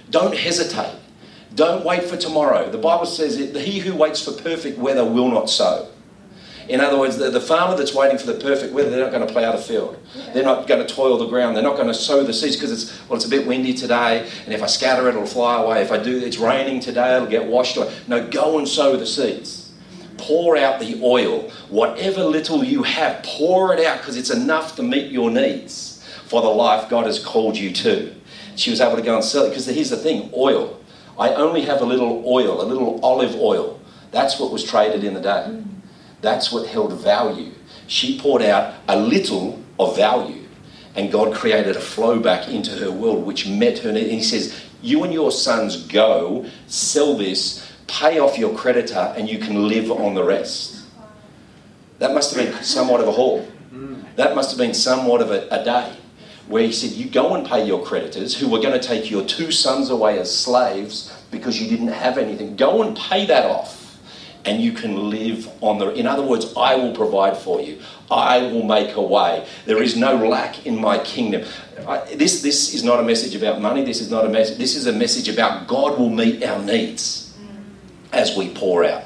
Don't 0.10 0.36
hesitate. 0.36 0.96
Don't 1.56 1.86
wait 1.86 2.04
for 2.04 2.18
tomorrow. 2.18 2.70
The 2.70 2.78
Bible 2.78 3.06
says 3.06 3.38
that 3.38 3.62
he 3.62 3.80
who 3.80 3.96
waits 3.96 4.24
for 4.24 4.32
perfect 4.32 4.80
weather 4.80 5.06
will 5.06 5.30
not 5.30 5.50
sow. 5.50 5.90
In 6.70 6.80
other 6.80 6.98
words, 6.98 7.18
the, 7.18 7.30
the 7.30 7.42
farmer 7.42 7.76
that's 7.76 7.94
waiting 7.94 8.18
for 8.18 8.26
the 8.26 8.40
perfect 8.40 8.74
weather, 8.74 8.90
they're 8.90 9.04
not 9.04 9.12
going 9.12 9.28
to 9.28 9.32
plough 9.32 9.52
the 9.52 9.62
field. 9.62 9.98
They're 10.34 10.44
not 10.44 10.66
going 10.66 10.86
to 10.86 10.94
toil 10.94 11.18
the 11.18 11.28
ground. 11.28 11.56
They're 11.56 11.64
not 11.64 11.76
going 11.76 11.90
to 11.90 11.94
sow 11.94 12.24
the 12.24 12.34
seeds 12.34 12.56
because 12.56 12.72
it's, 12.72 13.10
well, 13.10 13.18
it's 13.18 13.26
a 13.26 13.30
bit 13.30 13.46
windy 13.46 13.74
today, 13.74 14.30
and 14.46 14.54
if 14.54 14.64
I 14.64 14.68
scatter 14.68 15.08
it, 15.08 15.16
it'll 15.16 15.26
fly 15.26 15.62
away. 15.62 15.82
If 15.82 15.92
I 15.92 16.02
do, 16.02 16.18
it's 16.18 16.38
raining 16.38 16.80
today, 16.80 17.18
it'll 17.18 17.28
get 17.28 17.46
washed 17.46 17.76
away. 17.76 17.94
No, 18.08 18.26
go 18.30 18.60
and 18.60 18.68
sow 18.68 18.96
the 18.96 19.06
seeds. 19.06 19.72
Pour 20.18 20.56
out 20.56 20.80
the 20.80 21.02
oil. 21.04 21.50
Whatever 21.70 22.24
little 22.24 22.64
you 22.64 22.84
have, 22.84 23.24
pour 23.24 23.74
it 23.74 23.86
out 23.86 23.98
because 23.98 24.16
it's 24.16 24.30
enough 24.30 24.78
to 24.78 24.84
meet 24.84 25.12
your 25.12 25.30
needs 25.30 26.02
for 26.28 26.42
the 26.42 26.48
life 26.48 26.90
God 26.90 27.08
has 27.08 27.20
called 27.24 27.58
you 27.58 27.74
to. 27.74 28.16
She 28.56 28.70
was 28.70 28.80
able 28.80 28.96
to 28.96 29.02
go 29.02 29.16
and 29.16 29.24
sell 29.24 29.44
it 29.46 29.50
because 29.50 29.66
here's 29.66 29.90
the 29.90 29.98
thing 29.98 30.32
oil 30.34 30.80
I 31.18 31.34
only 31.34 31.62
have 31.62 31.82
a 31.82 31.86
little 31.86 32.24
oil, 32.26 32.62
a 32.62 32.66
little 32.66 33.00
olive 33.04 33.36
oil. 33.36 33.80
That's 34.12 34.40
what 34.40 34.52
was 34.52 34.64
traded 34.64 35.04
in 35.04 35.14
the 35.14 35.22
day. 35.22 35.46
Mm. 35.48 35.66
That's 36.22 36.52
what 36.52 36.68
held 36.68 36.94
value. 36.94 37.52
She 37.88 38.20
poured 38.20 38.42
out 38.42 38.76
a 38.88 38.98
little 38.98 39.62
of 39.80 39.96
value, 39.96 40.48
and 40.96 41.12
God 41.12 41.36
created 41.36 41.76
a 41.76 41.82
flow 41.82 42.20
back 42.20 42.48
into 42.48 42.72
her 42.78 42.92
world, 42.92 43.26
which 43.26 43.48
met 43.48 43.80
her 43.80 43.92
need. 43.92 44.04
And 44.04 44.12
He 44.12 44.24
says, 44.24 44.60
You 44.82 45.04
and 45.04 45.14
your 45.14 45.32
sons 45.32 45.84
go, 45.88 46.46
sell 46.68 47.18
this, 47.18 47.68
pay 47.88 48.20
off 48.20 48.38
your 48.38 48.56
creditor, 48.56 49.14
and 49.18 49.30
you 49.30 49.40
can 49.40 49.68
live 49.68 49.92
on 49.92 50.14
the 50.14 50.24
rest. 50.24 50.86
That 52.00 52.14
must 52.14 52.34
have 52.34 52.46
been 52.46 52.64
somewhat 52.64 53.02
of 53.02 53.08
a 53.08 53.12
haul. 53.12 53.48
Mm. 53.74 54.16
That 54.16 54.36
must 54.36 54.52
have 54.52 54.58
been 54.58 54.74
somewhat 54.74 55.22
of 55.22 55.32
a, 55.32 55.48
a 55.50 55.64
day 55.64 55.98
where 56.48 56.64
he 56.64 56.72
said, 56.72 56.92
You 56.92 57.10
go 57.10 57.36
and 57.36 57.48
pay 57.48 57.66
your 57.66 57.84
creditors 57.84 58.36
who 58.38 58.50
were 58.50 58.60
going 58.60 58.80
to 58.80 58.86
take 58.86 59.10
your 59.10 59.26
two 59.26 59.52
sons 59.52 59.90
away 59.90 60.20
as 60.20 60.36
slaves 60.36 61.14
because 61.32 61.62
you 61.62 61.70
didn't 61.70 61.90
have 61.90 62.18
anything. 62.18 62.56
Go 62.56 62.84
and 62.84 62.96
pay 62.96 63.26
that 63.26 63.46
off. 63.46 63.80
And 64.46 64.62
you 64.62 64.74
can 64.74 65.10
live 65.10 65.50
on 65.62 65.80
the. 65.80 65.94
In 65.94 66.06
other 66.06 66.22
words, 66.22 66.54
I 66.58 66.76
will 66.76 66.94
provide 66.94 67.38
for 67.38 67.62
you. 67.62 67.80
I 68.12 68.40
will 68.40 68.64
make 68.64 68.96
a 68.96 69.02
way. 69.02 69.48
There 69.66 69.82
is 69.82 69.96
no 69.96 70.16
lack 70.16 70.66
in 70.66 70.80
my 70.82 70.98
kingdom. 70.98 71.48
I, 71.88 72.00
this, 72.16 72.42
this 72.42 72.74
is 72.74 72.84
not 72.84 73.00
a 73.00 73.04
message 73.04 73.36
about 73.36 73.62
money. 73.62 73.86
This 73.86 74.02
is 74.02 74.12
not 74.12 74.26
a 74.26 74.30
message. 74.30 74.58
This 74.58 74.76
is 74.76 74.86
a 74.86 74.92
message 74.92 75.30
about 75.30 75.68
God 75.68 75.98
will 75.98 76.10
meet 76.10 76.44
our 76.44 76.62
needs 76.62 77.34
as 78.12 78.36
we 78.36 78.50
pour 78.50 78.84
out, 78.84 79.04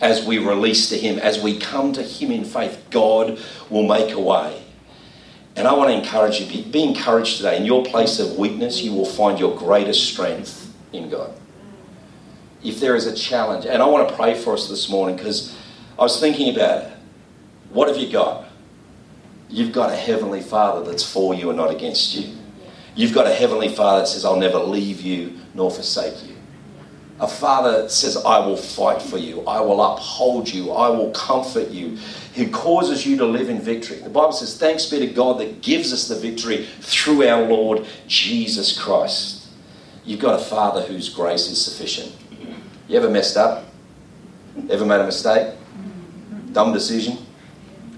as 0.00 0.26
we 0.26 0.38
release 0.38 0.88
to 0.88 0.98
Him, 0.98 1.20
as 1.20 1.40
we 1.40 1.58
come 1.58 1.92
to 1.92 2.02
Him 2.02 2.32
in 2.32 2.44
faith. 2.44 2.84
God 2.90 3.38
will 3.70 3.86
make 3.86 4.12
a 4.12 4.20
way. 4.20 4.61
And 5.54 5.68
I 5.68 5.74
want 5.74 5.90
to 5.90 5.96
encourage 5.96 6.40
you 6.40 6.64
be, 6.64 6.82
encouraged 6.82 7.36
today. 7.36 7.58
In 7.58 7.66
your 7.66 7.84
place 7.84 8.18
of 8.18 8.38
weakness, 8.38 8.82
you 8.82 8.92
will 8.92 9.06
find 9.06 9.38
your 9.38 9.56
greatest 9.56 10.10
strength 10.10 10.74
in 10.92 11.10
God. 11.10 11.34
If 12.64 12.80
there 12.80 12.96
is 12.96 13.06
a 13.06 13.14
challenge, 13.14 13.66
and 13.66 13.82
I 13.82 13.86
want 13.86 14.08
to 14.08 14.14
pray 14.14 14.34
for 14.34 14.54
us 14.54 14.68
this 14.68 14.88
morning 14.88 15.16
because 15.16 15.56
I 15.98 16.02
was 16.02 16.18
thinking 16.18 16.54
about 16.54 16.84
it. 16.84 16.92
What 17.70 17.88
have 17.88 17.96
you 17.96 18.10
got? 18.10 18.46
You've 19.48 19.72
got 19.72 19.90
a 19.90 19.96
heavenly 19.96 20.40
Father 20.40 20.84
that's 20.84 21.10
for 21.10 21.34
you 21.34 21.50
and 21.50 21.58
not 21.58 21.70
against 21.70 22.14
you. 22.14 22.34
You've 22.94 23.14
got 23.14 23.26
a 23.26 23.34
heavenly 23.34 23.68
Father 23.68 24.00
that 24.00 24.08
says, 24.08 24.24
I'll 24.24 24.36
never 24.36 24.58
leave 24.58 25.00
you 25.00 25.38
nor 25.54 25.70
forsake 25.70 26.26
you. 26.26 26.31
A 27.22 27.28
Father 27.28 27.88
says, 27.88 28.16
I 28.16 28.40
will 28.40 28.56
fight 28.56 29.00
for 29.00 29.16
you, 29.16 29.42
I 29.46 29.60
will 29.60 29.80
uphold 29.80 30.52
you, 30.52 30.72
I 30.72 30.88
will 30.88 31.12
comfort 31.12 31.68
you 31.70 31.96
He 32.32 32.46
causes 32.46 33.06
you 33.06 33.16
to 33.18 33.26
live 33.26 33.48
in 33.50 33.60
victory. 33.60 33.98
The 33.98 34.10
Bible 34.10 34.32
says, 34.32 34.58
Thanks 34.58 34.86
be 34.86 34.98
to 35.00 35.06
God 35.06 35.38
that 35.38 35.60
gives 35.60 35.92
us 35.92 36.08
the 36.08 36.16
victory 36.16 36.66
through 36.80 37.28
our 37.28 37.42
Lord 37.42 37.86
Jesus 38.08 38.76
Christ. 38.76 39.46
You've 40.04 40.20
got 40.20 40.40
a 40.40 40.44
Father 40.44 40.82
whose 40.82 41.10
grace 41.10 41.48
is 41.48 41.62
sufficient. 41.62 42.12
You 42.88 42.96
ever 42.96 43.10
messed 43.10 43.36
up? 43.36 43.66
Ever 44.68 44.84
made 44.84 45.00
a 45.00 45.06
mistake? 45.06 45.54
Dumb 46.52 46.72
decision? 46.72 47.18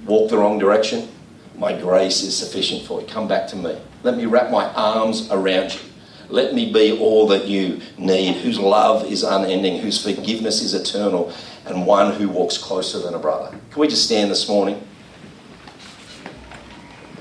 Walked 0.05 0.33
the 0.33 0.39
wrong 0.39 0.59
direction? 0.59 1.09
My 1.57 1.73
grace 1.73 2.23
is 2.23 2.37
sufficient 2.37 2.83
for 2.83 3.01
you. 3.01 3.07
Come 3.07 3.27
back 3.27 3.47
to 3.49 3.57
me. 3.57 3.79
Let 4.03 4.17
me 4.17 4.27
wrap 4.27 4.51
my 4.51 4.67
arms 4.75 5.31
around 5.31 5.75
you. 5.75 5.81
Let 6.29 6.55
me 6.55 6.73
be 6.73 6.99
all 6.99 7.27
that 7.29 7.47
you 7.47 7.81
need, 7.99 8.37
whose 8.37 8.59
love 8.59 9.05
is 9.11 9.23
unending, 9.23 9.81
whose 9.81 10.03
forgiveness 10.03 10.63
is 10.63 10.75
eternal, 10.75 11.33
and 11.67 11.87
one 11.87 12.15
who 12.15 12.29
walks 12.29 12.59
closer 12.59 12.99
than 12.99 13.15
a 13.15 13.19
brother. 13.19 13.57
Can 13.71 13.81
we 13.81 13.89
just 13.89 14.05
stand 14.05 14.31
this 14.31 14.49
morning? 14.49 14.87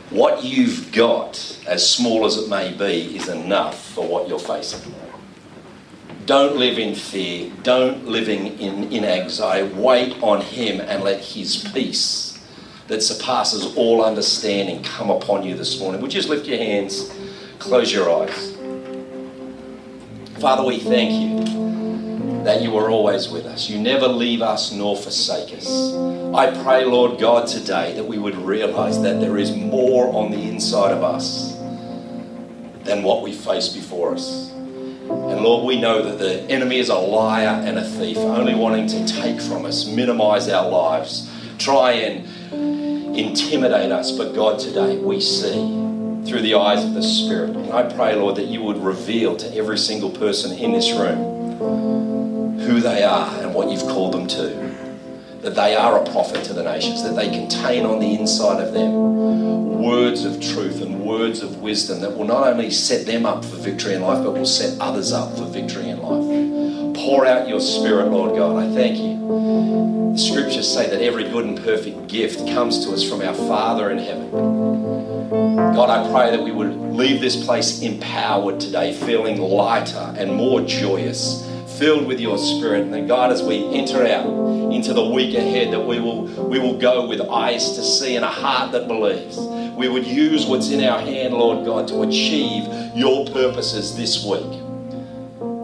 What 0.10 0.44
you've 0.44 0.92
got, 0.92 1.60
as 1.68 1.90
small 1.90 2.26
as 2.26 2.38
it 2.38 2.48
may 2.48 2.72
be, 2.72 3.18
is 3.18 3.30
enough 3.30 3.90
for 3.94 4.08
what 4.08 4.28
you're 4.28 4.40
facing. 4.40 4.94
Don't 6.26 6.56
live 6.56 6.78
in 6.78 6.96
fear. 6.96 7.52
Don't 7.64 8.06
living 8.06 8.60
in, 8.60 8.92
in 8.92 9.04
anxiety. 9.04 9.74
Wait 9.74 10.22
on 10.22 10.42
Him 10.42 10.80
and 10.80 11.04
let 11.04 11.20
His 11.20 11.68
peace 11.74 12.40
that 12.88 13.02
surpasses 13.02 13.76
all 13.76 14.04
understanding 14.04 14.84
come 14.84 15.10
upon 15.10 15.44
you 15.44 15.56
this 15.56 15.80
morning. 15.80 16.02
Would 16.02 16.14
you 16.14 16.20
just 16.20 16.30
lift 16.30 16.46
your 16.48 16.58
hands, 16.58 17.12
close 17.60 17.92
your 17.92 18.10
eyes? 18.24 18.53
Father, 20.44 20.66
we 20.66 20.78
thank 20.78 21.10
you 21.10 22.44
that 22.44 22.62
you 22.62 22.78
are 22.78 22.90
always 22.90 23.30
with 23.30 23.46
us. 23.46 23.70
You 23.70 23.80
never 23.80 24.10
leave 24.10 24.42
us 24.42 24.74
nor 24.74 24.98
forsake 24.98 25.58
us. 25.58 25.94
I 26.36 26.52
pray, 26.64 26.84
Lord 26.84 27.18
God, 27.18 27.48
today 27.48 27.94
that 27.94 28.04
we 28.04 28.18
would 28.18 28.36
realize 28.36 29.02
that 29.04 29.22
there 29.22 29.38
is 29.38 29.56
more 29.56 30.14
on 30.14 30.32
the 30.32 30.50
inside 30.50 30.92
of 30.92 31.02
us 31.02 31.56
than 32.84 33.04
what 33.04 33.22
we 33.22 33.32
face 33.32 33.70
before 33.70 34.16
us. 34.16 34.52
And 34.52 35.40
Lord, 35.40 35.66
we 35.66 35.80
know 35.80 36.04
that 36.04 36.20
the 36.20 36.42
enemy 36.52 36.80
is 36.80 36.90
a 36.90 36.96
liar 36.96 37.64
and 37.66 37.78
a 37.78 37.84
thief, 37.86 38.18
only 38.18 38.54
wanting 38.54 38.88
to 38.88 39.08
take 39.08 39.40
from 39.40 39.66
us, 39.66 39.86
minimize 39.86 40.50
our 40.50 40.70
lives, 40.70 41.32
try 41.58 41.94
and 41.94 43.16
intimidate 43.16 43.94
us. 43.94 44.12
But 44.12 44.36
God, 44.36 44.60
today 44.60 44.98
we 44.98 45.22
see 45.22 45.83
through 46.26 46.42
the 46.42 46.56
eyes 46.56 46.84
of 46.84 46.94
the 46.94 47.04
Spirit. 47.04 47.52
And 47.52 47.72
I 47.72 47.84
pray, 47.94 48.16
Lord, 48.16 48.36
that 48.38 48.48
you 48.48 48.64
would 48.64 48.78
reveal 48.78 49.36
to 49.38 49.56
every 49.56 49.78
single 49.78 50.10
person 50.10 50.58
in 50.58 50.72
this 50.72 50.92
room 50.92 52.60
who 52.60 52.80
they 52.80 53.04
are 53.04 53.30
and 53.42 53.54
what 53.54 53.70
you've 53.70 53.84
called 53.84 54.14
them 54.14 54.28
to. 54.28 54.74
That 55.42 55.56
they 55.56 55.76
are 55.76 56.02
a 56.02 56.12
prophet 56.12 56.46
to 56.46 56.54
the 56.54 56.64
nations, 56.64 57.04
that 57.04 57.16
they 57.16 57.30
contain 57.30 57.86
on 57.86 58.00
the 58.00 58.16
inside 58.16 58.62
of 58.62 58.74
them 58.74 59.04
words 59.84 60.24
of 60.24 60.40
truth 60.40 60.82
and 60.82 61.02
words 61.02 61.42
of 61.42 61.62
wisdom 61.62 62.00
that 62.00 62.16
will 62.16 62.24
not 62.24 62.48
only 62.48 62.72
set 62.72 63.06
them 63.06 63.26
up 63.26 63.44
for 63.44 63.58
victory 63.58 63.94
in 63.94 64.02
life, 64.02 64.24
but 64.24 64.32
will 64.32 64.46
set 64.46 64.80
others 64.80 65.12
up 65.12 65.38
for 65.38 65.44
victory 65.46 65.90
in 65.90 66.00
life. 66.00 66.96
Pour 66.96 67.26
out 67.26 67.50
your 67.50 67.60
spirit, 67.60 68.08
Lord 68.08 68.38
God. 68.38 68.64
I 68.64 68.74
thank 68.74 68.98
you. 68.98 70.14
The 70.14 70.18
scriptures 70.18 70.72
say 70.72 70.90
that 70.90 71.02
every 71.02 71.26
good 71.26 71.46
and 71.46 71.58
perfect 71.62 72.08
gift 72.08 72.40
comes 72.54 72.86
to 72.86 72.94
us 72.94 73.04
from 73.08 73.22
our 73.22 73.34
Father 73.34 73.92
in 73.92 73.98
heaven. 73.98 74.73
God, 75.76 75.90
I 75.90 76.12
pray 76.12 76.36
that 76.36 76.44
we 76.44 76.52
would 76.52 76.76
leave 76.94 77.22
this 77.22 77.46
place 77.46 77.82
empowered 77.82 78.60
today, 78.60 78.94
feeling 78.94 79.40
lighter 79.40 80.14
and 80.18 80.34
more 80.34 80.62
joyous 80.62 81.48
filled 81.78 82.08
with 82.08 82.20
your 82.20 82.38
spirit. 82.38 82.84
And 82.84 82.94
then, 82.94 83.08
God, 83.08 83.32
as 83.32 83.42
we 83.42 83.66
enter 83.74 84.06
out 84.06 84.28
into 84.72 84.94
the 84.94 85.06
week 85.06 85.36
ahead, 85.36 85.74
that 85.74 85.82
we 85.82 86.00
will, 86.00 86.26
we 86.48 86.60
will 86.60 86.78
go 86.78 87.08
with 87.08 87.20
eyes 87.22 87.72
to 87.74 87.84
see 87.84 88.16
and 88.16 88.24
a 88.24 88.30
heart 88.30 88.72
that 88.72 88.88
believes. 88.88 89.38
We 89.76 89.90
would 89.90 90.06
use 90.06 90.46
what's 90.46 90.70
in 90.70 90.84
our 90.84 91.00
hand, 91.00 91.34
Lord 91.34 91.66
God, 91.66 91.88
to 91.90 92.04
achieve 92.04 92.68
your 92.96 93.26
purposes 93.26 93.98
this 93.98 94.24
week. 94.26 94.62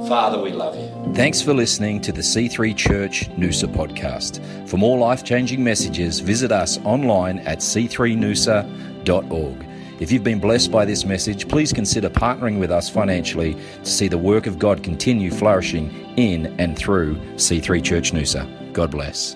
Father, 0.08 0.42
we 0.42 0.52
love 0.52 0.76
you. 0.76 1.14
Thanks 1.14 1.42
for 1.42 1.54
listening 1.54 2.02
to 2.02 2.12
the 2.12 2.22
C3 2.22 2.76
Church 2.76 3.30
Noosa 3.32 3.68
podcast. 3.68 4.42
For 4.68 4.78
more 4.78 4.98
life 4.98 5.24
changing 5.24 5.64
messages, 5.64 6.20
visit 6.20 6.52
us 6.52 6.80
online 6.80 7.40
at 7.40 7.60
c3noosa.org. 7.60 9.69
If 10.00 10.14
you've 10.14 10.24
been 10.24 10.40
blessed 10.40 10.72
by 10.72 10.86
this 10.86 11.04
message, 11.04 11.50
please 11.50 11.74
consider 11.74 12.10
partnering 12.10 12.58
with 12.58 12.72
us 12.72 12.90
financially 12.90 13.56
to 13.84 13.90
see 13.90 14.08
the 14.08 14.18
work 14.18 14.48
of 14.48 14.58
God 14.58 14.82
continue 14.82 15.30
flourishing 15.30 15.92
in 16.18 16.48
and 16.58 16.78
through 16.78 17.16
C3 17.36 17.84
Church 17.84 18.14
Noosa. 18.14 18.72
God 18.72 18.92
bless. 18.92 19.36